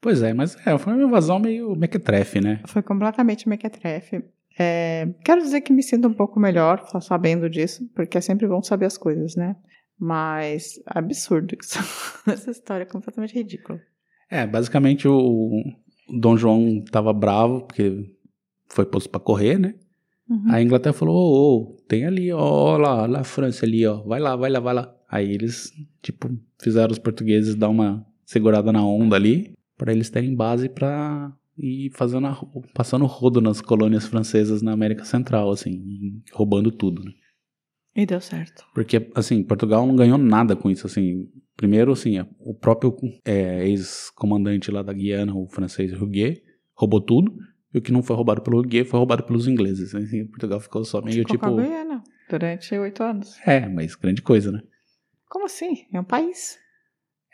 Pois 0.00 0.20
é, 0.20 0.34
mas 0.34 0.56
é, 0.66 0.76
foi 0.76 0.92
uma 0.94 1.04
invasão 1.04 1.38
meio 1.38 1.76
mequetrefe, 1.76 2.40
né? 2.40 2.60
Foi 2.66 2.82
completamente 2.82 3.48
mequetrefe. 3.48 4.24
É, 4.58 5.08
quero 5.24 5.40
dizer 5.40 5.60
que 5.60 5.72
me 5.72 5.82
sinto 5.82 6.08
um 6.08 6.12
pouco 6.12 6.40
melhor 6.40 6.84
sabendo 7.00 7.48
disso, 7.48 7.88
porque 7.94 8.18
é 8.18 8.20
sempre 8.20 8.48
bom 8.48 8.60
saber 8.62 8.86
as 8.86 8.98
coisas, 8.98 9.36
né? 9.36 9.56
Mas 9.98 10.80
absurdo 10.84 11.56
isso. 11.58 11.78
Essa 12.28 12.50
história 12.50 12.82
é 12.82 12.86
completamente 12.86 13.34
ridícula. 13.34 13.80
É, 14.28 14.44
basicamente 14.44 15.06
o, 15.06 15.62
o 16.08 16.18
Dom 16.18 16.36
João 16.36 16.82
tava 16.90 17.12
bravo 17.12 17.62
porque 17.62 18.10
foi 18.68 18.84
posto 18.86 19.08
pra 19.10 19.20
correr, 19.20 19.58
né? 19.58 19.74
Uhum. 20.28 20.44
A 20.50 20.62
Inglaterra 20.62 20.92
falou, 20.94 21.14
ô, 21.16 21.62
ô, 21.72 21.76
tem 21.88 22.04
ali, 22.06 22.32
ó, 22.32 22.38
ó 22.40 22.76
lá, 22.76 23.06
lá 23.06 23.20
a 23.20 23.24
França 23.24 23.66
ali, 23.66 23.86
ó, 23.86 24.02
vai 24.02 24.20
lá, 24.20 24.34
vai 24.36 24.50
lá, 24.50 24.60
vai 24.60 24.74
lá. 24.74 24.94
Aí 25.10 25.30
eles, 25.32 25.72
tipo, 26.00 26.30
fizeram 26.60 26.90
os 26.92 26.98
portugueses 26.98 27.54
dar 27.54 27.68
uma 27.68 28.06
segurada 28.24 28.72
na 28.72 28.84
onda 28.84 29.14
ali, 29.16 29.52
pra 29.76 29.92
eles 29.92 30.08
terem 30.08 30.34
base 30.34 30.68
pra 30.68 31.32
ir 31.58 31.90
fazendo, 31.90 32.28
a- 32.28 32.40
passando 32.72 33.04
rodo 33.04 33.40
nas 33.40 33.60
colônias 33.60 34.06
francesas 34.06 34.62
na 34.62 34.72
América 34.72 35.04
Central, 35.04 35.50
assim, 35.50 36.22
roubando 36.32 36.70
tudo, 36.72 37.04
né? 37.04 37.12
E 37.94 38.06
deu 38.06 38.22
certo. 38.22 38.64
Porque, 38.74 39.10
assim, 39.14 39.42
Portugal 39.42 39.86
não 39.86 39.94
ganhou 39.94 40.16
nada 40.16 40.56
com 40.56 40.70
isso, 40.70 40.86
assim. 40.86 41.28
Primeiro, 41.62 41.92
assim, 41.92 42.16
o 42.40 42.52
próprio 42.52 42.92
é, 43.24 43.64
ex-comandante 43.68 44.68
lá 44.68 44.82
da 44.82 44.92
Guiana, 44.92 45.32
o 45.32 45.46
francês 45.46 45.92
Huguet, 45.92 46.42
roubou 46.74 47.00
tudo. 47.00 47.32
E 47.72 47.78
o 47.78 47.80
que 47.80 47.92
não 47.92 48.02
foi 48.02 48.16
roubado 48.16 48.42
pelo 48.42 48.58
Huguet 48.58 48.84
foi 48.84 48.98
roubado 48.98 49.22
pelos 49.22 49.46
ingleses. 49.46 49.94
Assim, 49.94 50.26
Portugal 50.26 50.58
ficou 50.58 50.84
só 50.84 51.00
meio 51.00 51.18
Ficou 51.18 51.36
tipo... 51.36 51.46
com 51.46 51.60
a 51.60 51.62
Guiana 51.62 52.02
durante 52.28 52.76
oito 52.76 53.04
anos. 53.04 53.38
É, 53.46 53.68
mas 53.68 53.94
grande 53.94 54.20
coisa, 54.22 54.50
né? 54.50 54.60
Como 55.28 55.44
assim? 55.44 55.86
É 55.92 56.00
um 56.00 56.04
país. 56.04 56.58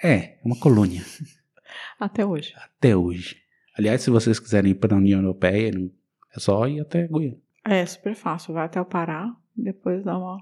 É, 0.04 0.36
uma 0.44 0.60
colônia. 0.60 1.00
Até 1.98 2.26
hoje. 2.26 2.52
Até 2.54 2.94
hoje. 2.94 3.34
Aliás, 3.78 4.02
se 4.02 4.10
vocês 4.10 4.38
quiserem 4.38 4.72
ir 4.72 4.74
para 4.74 4.94
a 4.94 4.98
União 4.98 5.20
Europeia, 5.22 5.70
é 6.36 6.38
só 6.38 6.68
ir 6.68 6.80
até 6.80 7.08
Guiana. 7.08 7.38
É 7.64 7.86
super 7.86 8.14
fácil. 8.14 8.52
Vai 8.52 8.66
até 8.66 8.78
o 8.78 8.84
Pará, 8.84 9.34
depois 9.56 10.04
dá 10.04 10.18
uma. 10.18 10.36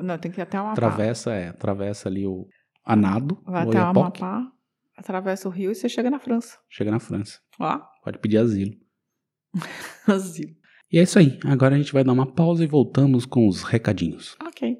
Não, 0.00 0.18
tem 0.18 0.30
que 0.30 0.40
ir 0.40 0.42
até 0.42 0.58
o 0.58 0.60
Amapá. 0.60 0.72
Atravessa, 0.72 1.32
é, 1.32 1.48
atravessa 1.48 2.10
ali 2.10 2.26
o 2.26 2.46
a 2.84 2.94
nado, 2.96 3.40
Vai 3.44 3.62
até 3.66 3.78
o 3.80 3.84
Amapá, 3.86 4.52
atravessa 4.96 5.48
o 5.48 5.50
rio 5.50 5.70
e 5.70 5.74
você 5.74 5.88
chega 5.88 6.10
na 6.10 6.18
França. 6.18 6.58
chega 6.68 6.90
na 6.90 7.00
França. 7.00 7.38
Ó, 7.58 7.80
Pode 8.02 8.18
pedir 8.18 8.38
asilo. 8.38 8.74
asilo. 10.06 10.54
E 10.92 10.98
é 10.98 11.02
isso 11.02 11.18
aí. 11.18 11.38
Agora 11.44 11.74
a 11.74 11.78
gente 11.78 11.92
vai 11.92 12.04
dar 12.04 12.12
uma 12.12 12.26
pausa 12.30 12.62
e 12.62 12.66
voltamos 12.66 13.24
com 13.24 13.48
os 13.48 13.62
recadinhos. 13.62 14.36
Ok. 14.44 14.78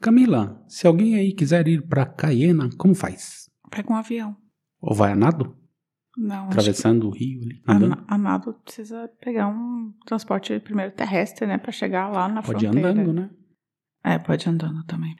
Camila, 0.00 0.64
se 0.66 0.86
alguém 0.86 1.14
aí 1.16 1.32
quiser 1.32 1.68
ir 1.68 1.86
pra 1.86 2.06
Cayena, 2.06 2.70
como 2.78 2.94
faz? 2.94 3.50
Pega 3.70 3.92
um 3.92 3.96
avião. 3.96 4.36
Ou 4.80 4.94
vai 4.94 5.12
a 5.12 5.16
nado? 5.16 5.54
Não, 6.22 6.46
Atravessando 6.48 7.06
o 7.08 7.10
rio 7.10 7.40
ali, 7.42 7.62
a, 7.66 7.72
andando? 7.74 7.90
na- 7.96 8.04
a 8.06 8.18
nado 8.18 8.52
precisa 8.62 9.08
pegar 9.20 9.48
um 9.48 9.90
transporte 10.04 10.58
primeiro 10.60 10.92
terrestre, 10.92 11.46
né? 11.46 11.56
Pra 11.56 11.72
chegar 11.72 12.08
lá 12.08 12.28
na 12.28 12.42
Pode 12.42 12.62
ir 12.64 12.68
fronteira. 12.68 12.90
andando, 12.90 13.12
né? 13.14 13.30
É, 14.04 14.18
pode 14.18 14.46
andando 14.48 14.84
também. 14.84 15.16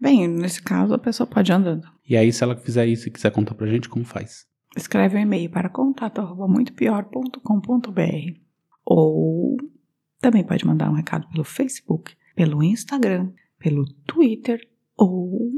Bem, 0.00 0.28
nesse 0.28 0.62
caso 0.62 0.94
a 0.94 0.98
pessoa 0.98 1.26
pode 1.26 1.50
andando. 1.52 1.88
E 2.08 2.16
aí, 2.16 2.32
se 2.32 2.44
ela 2.44 2.54
fizer 2.56 2.86
isso 2.86 3.08
e 3.08 3.10
quiser 3.10 3.30
contar 3.32 3.54
pra 3.54 3.66
gente, 3.66 3.88
como 3.88 4.04
faz? 4.04 4.46
Escreve 4.76 5.16
um 5.16 5.20
e-mail 5.20 5.50
para 5.50 5.68
contato@muitopior.com.br 5.68 8.40
ou 8.84 9.56
também 10.20 10.44
pode 10.44 10.64
mandar 10.66 10.90
um 10.90 10.94
recado 10.94 11.26
pelo 11.28 11.44
Facebook, 11.44 12.14
pelo 12.34 12.62
Instagram, 12.62 13.32
pelo 13.58 13.84
Twitter 14.06 14.60
ou 14.96 15.50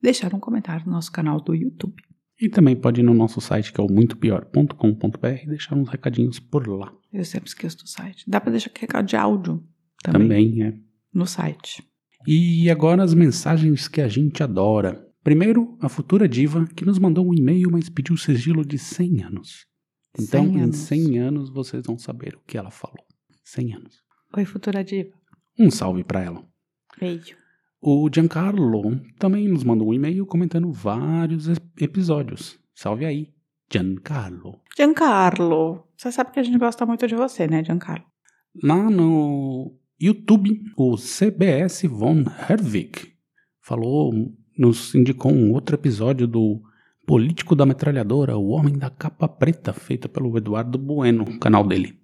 deixar 0.00 0.32
um 0.34 0.40
comentário 0.40 0.86
no 0.86 0.92
nosso 0.92 1.10
canal 1.12 1.40
do 1.40 1.54
YouTube. 1.54 2.02
E 2.40 2.48
também 2.48 2.74
pode 2.74 3.00
ir 3.00 3.04
no 3.04 3.12
nosso 3.12 3.40
site, 3.40 3.72
que 3.72 3.80
é 3.80 3.84
o 3.84 3.90
muitopior.com.br, 3.92 5.26
e 5.42 5.46
deixar 5.46 5.76
uns 5.76 5.88
recadinhos 5.88 6.40
por 6.40 6.66
lá. 6.66 6.92
Eu 7.12 7.24
sempre 7.24 7.48
esqueço 7.48 7.78
do 7.78 7.88
site. 7.88 8.24
Dá 8.26 8.40
para 8.40 8.52
deixar 8.52 8.70
recado 8.74 9.06
de 9.06 9.16
áudio 9.16 9.62
também, 10.02 10.22
Também, 10.22 10.62
é. 10.62 10.74
no 11.12 11.26
site. 11.26 11.84
E 12.26 12.70
agora 12.70 13.02
as 13.02 13.14
mensagens 13.14 13.88
que 13.88 14.00
a 14.00 14.08
gente 14.08 14.42
adora. 14.42 15.06
Primeiro, 15.22 15.76
a 15.80 15.88
futura 15.88 16.26
diva, 16.26 16.66
que 16.74 16.84
nos 16.84 16.98
mandou 16.98 17.26
um 17.28 17.34
e-mail, 17.34 17.70
mas 17.70 17.90
pediu 17.90 18.16
sigilo 18.16 18.64
de 18.64 18.78
100 18.78 19.22
anos. 19.24 19.66
Então, 20.18 20.44
100 20.44 20.54
em 20.54 20.60
anos. 20.62 20.76
100 20.76 21.18
anos, 21.18 21.50
vocês 21.50 21.82
vão 21.86 21.98
saber 21.98 22.34
o 22.36 22.40
que 22.46 22.56
ela 22.56 22.70
falou. 22.70 23.04
100 23.44 23.74
anos. 23.74 24.02
Oi, 24.34 24.44
futura 24.44 24.82
diva. 24.82 25.10
Um 25.58 25.70
salve 25.70 26.04
pra 26.04 26.22
ela. 26.22 26.42
Beijo. 26.98 27.36
O 27.82 28.10
Giancarlo 28.12 29.00
também 29.18 29.48
nos 29.48 29.64
mandou 29.64 29.88
um 29.88 29.94
e-mail 29.94 30.26
comentando 30.26 30.70
vários 30.70 31.48
episódios. 31.80 32.58
Salve 32.74 33.06
aí, 33.06 33.28
Giancarlo. 33.72 34.60
Giancarlo, 34.76 35.84
você 35.96 36.12
sabe 36.12 36.30
que 36.30 36.40
a 36.40 36.42
gente 36.42 36.58
gosta 36.58 36.84
muito 36.84 37.06
de 37.06 37.14
você, 37.14 37.46
né, 37.46 37.64
Giancarlo? 37.64 38.04
Lá 38.62 38.90
no 38.90 39.74
YouTube, 39.98 40.60
o 40.76 40.96
CBS 40.96 41.84
von 41.88 42.24
Herwig 42.48 43.14
falou, 43.62 44.12
nos 44.58 44.94
indicou 44.94 45.32
um 45.32 45.52
outro 45.52 45.74
episódio 45.74 46.26
do 46.26 46.60
Político 47.06 47.56
da 47.56 47.64
Metralhadora, 47.64 48.36
o 48.36 48.48
Homem 48.48 48.76
da 48.76 48.90
Capa 48.90 49.26
Preta, 49.26 49.72
feito 49.72 50.06
pelo 50.06 50.36
Eduardo 50.36 50.76
Bueno, 50.76 51.24
no 51.24 51.38
canal 51.38 51.66
dele. 51.66 51.98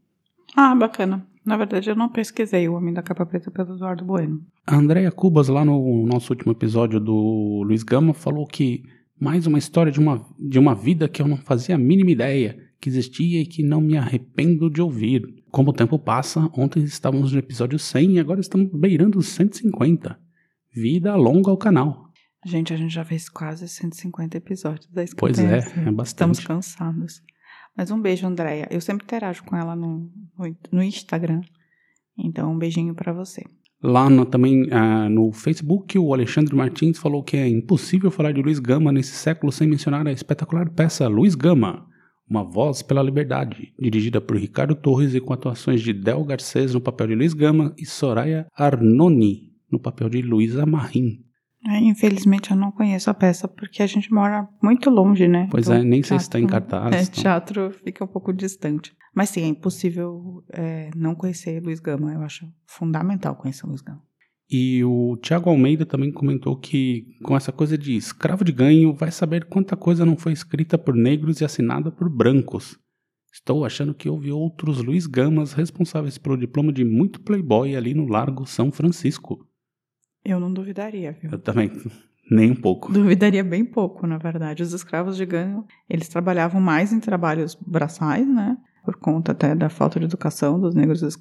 Ah, 0.56 0.74
bacana. 0.74 1.26
Na 1.46 1.56
verdade, 1.56 1.88
eu 1.88 1.94
não 1.94 2.08
pesquisei 2.08 2.68
o 2.68 2.74
Homem 2.74 2.92
da 2.92 3.02
Capa 3.02 3.24
Preta 3.24 3.52
pelo 3.52 3.76
Eduardo 3.76 4.04
Bueno. 4.04 4.44
A 4.66 4.74
Andrea 4.74 5.12
Cubas, 5.12 5.46
lá 5.46 5.64
no 5.64 6.04
nosso 6.04 6.32
último 6.32 6.50
episódio 6.50 6.98
do 6.98 7.62
Luiz 7.64 7.84
Gama, 7.84 8.12
falou 8.12 8.44
que 8.44 8.82
mais 9.18 9.46
uma 9.46 9.56
história 9.56 9.92
de 9.92 10.00
uma, 10.00 10.26
de 10.36 10.58
uma 10.58 10.74
vida 10.74 11.08
que 11.08 11.22
eu 11.22 11.28
não 11.28 11.36
fazia 11.36 11.76
a 11.76 11.78
mínima 11.78 12.10
ideia 12.10 12.58
que 12.80 12.88
existia 12.88 13.40
e 13.40 13.46
que 13.46 13.62
não 13.62 13.80
me 13.80 13.96
arrependo 13.96 14.68
de 14.68 14.82
ouvir. 14.82 15.22
Como 15.52 15.70
o 15.70 15.72
tempo 15.72 16.00
passa, 16.00 16.50
ontem 16.52 16.82
estávamos 16.82 17.32
no 17.32 17.38
episódio 17.38 17.78
100 17.78 18.14
e 18.14 18.18
agora 18.18 18.40
estamos 18.40 18.68
beirando 18.72 19.16
os 19.16 19.28
150. 19.28 20.18
Vida 20.74 21.14
longa 21.14 21.50
ao 21.50 21.56
canal. 21.56 22.10
Gente, 22.44 22.74
a 22.74 22.76
gente 22.76 22.92
já 22.92 23.04
fez 23.04 23.28
quase 23.28 23.68
150 23.68 24.36
episódios 24.36 24.86
da 24.88 25.04
Pois 25.16 25.38
é, 25.38 25.58
Escapência. 25.58 25.80
é 25.80 25.92
bastante. 25.92 26.06
Estamos 26.06 26.40
cansados. 26.40 27.22
Mas 27.76 27.90
um 27.90 28.00
beijo, 28.00 28.26
Andréia. 28.26 28.66
Eu 28.70 28.80
sempre 28.80 29.04
interajo 29.04 29.44
com 29.44 29.54
ela 29.56 29.76
no, 29.76 30.10
no, 30.72 30.82
Instagram. 30.82 31.42
Então, 32.18 32.52
um 32.52 32.58
beijinho 32.58 32.94
pra 32.94 33.12
você. 33.12 33.42
Lá 33.82 34.08
no- 34.08 34.24
também 34.24 34.66
ah, 34.72 35.08
no 35.08 35.30
Facebook, 35.32 35.98
o 35.98 36.14
Alexandre 36.14 36.56
Martins 36.56 36.98
falou 36.98 37.22
que 37.22 37.36
é 37.36 37.46
impossível 37.46 38.10
falar 38.10 38.32
de 38.32 38.40
Luiz 38.40 38.58
Gama 38.58 38.90
nesse 38.90 39.12
século 39.12 39.52
sem 39.52 39.68
mencionar 39.68 40.06
a 40.06 40.12
espetacular 40.12 40.70
peça 40.70 41.06
Luiz 41.06 41.34
Gama, 41.34 41.86
Uma 42.28 42.42
Voz 42.42 42.80
pela 42.82 43.02
Liberdade, 43.02 43.74
dirigida 43.78 44.20
por 44.20 44.38
Ricardo 44.38 44.74
Torres 44.74 45.14
e 45.14 45.20
com 45.20 45.34
atuações 45.34 45.82
de 45.82 45.92
Del 45.92 46.24
Garcês 46.24 46.72
no 46.72 46.80
papel 46.80 47.08
de 47.08 47.14
Luiz 47.14 47.34
Gama 47.34 47.74
e 47.76 47.84
Soraya 47.84 48.46
Arnoni 48.56 49.52
no 49.70 49.78
papel 49.78 50.08
de 50.08 50.22
Luísa 50.22 50.64
Marim. 50.64 51.25
É, 51.68 51.78
infelizmente, 51.80 52.50
eu 52.50 52.56
não 52.56 52.70
conheço 52.70 53.10
a 53.10 53.14
peça 53.14 53.48
porque 53.48 53.82
a 53.82 53.86
gente 53.86 54.12
mora 54.12 54.48
muito 54.62 54.88
longe, 54.88 55.26
né? 55.26 55.48
Pois 55.50 55.66
do 55.66 55.72
é, 55.72 55.82
nem 55.82 56.02
sei 56.02 56.18
se 56.18 56.26
está 56.26 56.38
em 56.38 56.46
teatro. 56.46 56.70
cartaz. 56.70 56.94
É, 56.94 57.02
então. 57.02 57.14
teatro 57.22 57.70
fica 57.84 58.04
um 58.04 58.08
pouco 58.08 58.32
distante. 58.32 58.94
Mas 59.14 59.30
sim, 59.30 59.42
é 59.42 59.46
impossível 59.46 60.44
é, 60.52 60.90
não 60.94 61.14
conhecer 61.14 61.60
Luiz 61.62 61.80
Gama. 61.80 62.12
Eu 62.12 62.20
acho 62.20 62.46
fundamental 62.66 63.34
conhecer 63.34 63.66
Luiz 63.66 63.80
Gama. 63.80 64.02
E 64.48 64.84
o 64.84 65.16
Tiago 65.16 65.50
Almeida 65.50 65.84
também 65.84 66.12
comentou 66.12 66.56
que 66.56 67.16
com 67.24 67.36
essa 67.36 67.50
coisa 67.50 67.76
de 67.76 67.96
escravo 67.96 68.44
de 68.44 68.52
ganho, 68.52 68.94
vai 68.94 69.10
saber 69.10 69.46
quanta 69.46 69.76
coisa 69.76 70.06
não 70.06 70.16
foi 70.16 70.32
escrita 70.32 70.78
por 70.78 70.94
negros 70.94 71.40
e 71.40 71.44
assinada 71.44 71.90
por 71.90 72.08
brancos. 72.08 72.78
Estou 73.32 73.64
achando 73.64 73.92
que 73.92 74.08
houve 74.08 74.30
outros 74.30 74.82
Luiz 74.82 75.06
Gamas 75.06 75.52
responsáveis 75.52 76.16
pelo 76.16 76.38
diploma 76.38 76.72
de 76.72 76.84
muito 76.84 77.20
playboy 77.20 77.74
ali 77.74 77.92
no 77.92 78.06
Largo 78.06 78.46
São 78.46 78.70
Francisco. 78.70 79.44
Eu 80.26 80.40
não 80.40 80.52
duvidaria, 80.52 81.12
viu? 81.12 81.30
Eu 81.30 81.38
também, 81.38 81.70
nem 82.28 82.50
um 82.50 82.56
pouco. 82.56 82.92
Duvidaria 82.92 83.44
bem 83.44 83.64
pouco, 83.64 84.06
na 84.06 84.18
verdade. 84.18 84.62
Os 84.62 84.72
escravos 84.72 85.16
de 85.16 85.24
ganho, 85.24 85.64
eles 85.88 86.08
trabalhavam 86.08 86.60
mais 86.60 86.92
em 86.92 86.98
trabalhos 86.98 87.54
braçais, 87.54 88.26
né? 88.26 88.58
Por 88.84 88.96
conta 88.96 89.30
até 89.30 89.54
da 89.54 89.68
falta 89.68 90.00
de 90.00 90.06
educação 90.06 90.60
dos 90.60 90.74
negros, 90.74 91.00
dos, 91.00 91.16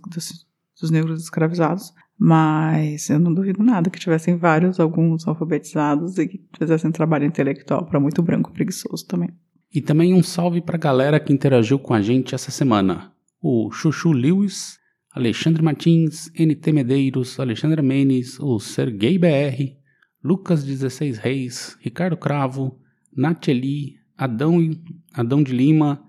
dos 0.82 0.90
negros 0.90 1.22
escravizados. 1.22 1.94
Mas 2.18 3.10
eu 3.10 3.20
não 3.20 3.32
duvido 3.32 3.62
nada 3.62 3.90
que 3.92 4.00
tivessem 4.00 4.38
vários, 4.38 4.80
alguns 4.80 5.28
alfabetizados 5.28 6.18
e 6.18 6.28
que 6.28 6.44
fizessem 6.58 6.92
trabalho 6.92 7.26
intelectual 7.26 7.86
para 7.86 8.00
muito 8.00 8.24
branco 8.24 8.52
preguiçoso 8.52 9.06
também. 9.06 9.30
E 9.74 9.82
também 9.82 10.14
um 10.14 10.24
salve 10.24 10.62
pra 10.62 10.78
galera 10.78 11.20
que 11.20 11.34
interagiu 11.34 11.78
com 11.78 11.94
a 11.94 12.02
gente 12.02 12.34
essa 12.34 12.50
semana. 12.50 13.12
O 13.42 13.70
Chuchu 13.72 14.12
Lewis, 14.14 14.80
Alexandre 15.16 15.64
Martins, 15.64 16.30
NT 16.38 16.74
Medeiros, 16.74 17.40
Alexandra 17.40 17.82
Menes, 17.82 18.38
o 18.38 18.60
Sergei 18.60 19.18
BR, 19.18 19.78
Lucas 20.22 20.66
16 20.66 21.18
Reis, 21.18 21.78
Ricardo 21.80 22.18
Cravo, 22.18 22.78
Nateli, 23.16 23.96
Adão, 24.18 24.60
Adão 25.14 25.42
de 25.42 25.54
Lima, 25.54 26.06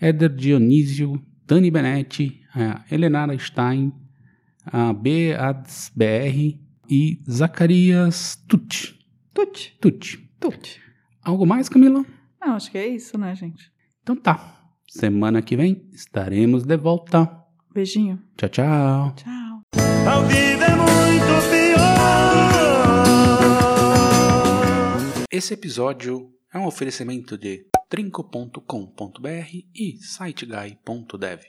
Éder 0.00 0.34
Dionísio, 0.34 1.22
Dani 1.46 1.70
Benetti, 1.70 2.40
a 2.54 2.82
Helenara 2.90 3.38
Stein, 3.38 3.92
a 4.64 4.90
BADSBR 4.90 6.58
e 6.88 7.20
Zacarias 7.30 8.42
Tucci. 8.48 8.94
Tute, 9.34 9.76
Tucci. 9.82 10.30
tute. 10.40 10.80
Algo 11.22 11.44
mais, 11.44 11.68
Camila? 11.68 12.06
Não, 12.40 12.54
acho 12.54 12.70
que 12.70 12.78
é 12.78 12.88
isso, 12.88 13.18
né, 13.18 13.34
gente? 13.34 13.70
Então 14.02 14.16
tá. 14.16 14.72
Semana 14.88 15.42
que 15.42 15.58
vem 15.58 15.86
estaremos 15.92 16.64
de 16.64 16.76
volta. 16.78 17.44
Beijinho. 17.76 18.18
Tchau, 18.38 18.48
tchau. 18.48 19.14
Tchau. 19.16 19.62
É 19.74 20.76
muito 20.76 21.34
pior. 21.50 21.76
Esse 25.30 25.52
episódio 25.52 26.32
é 26.54 26.58
um 26.58 26.64
oferecimento 26.64 27.36
de 27.36 27.66
trinco.com.br 27.90 29.50
e 29.74 29.98
siteguy.dev. 30.00 31.40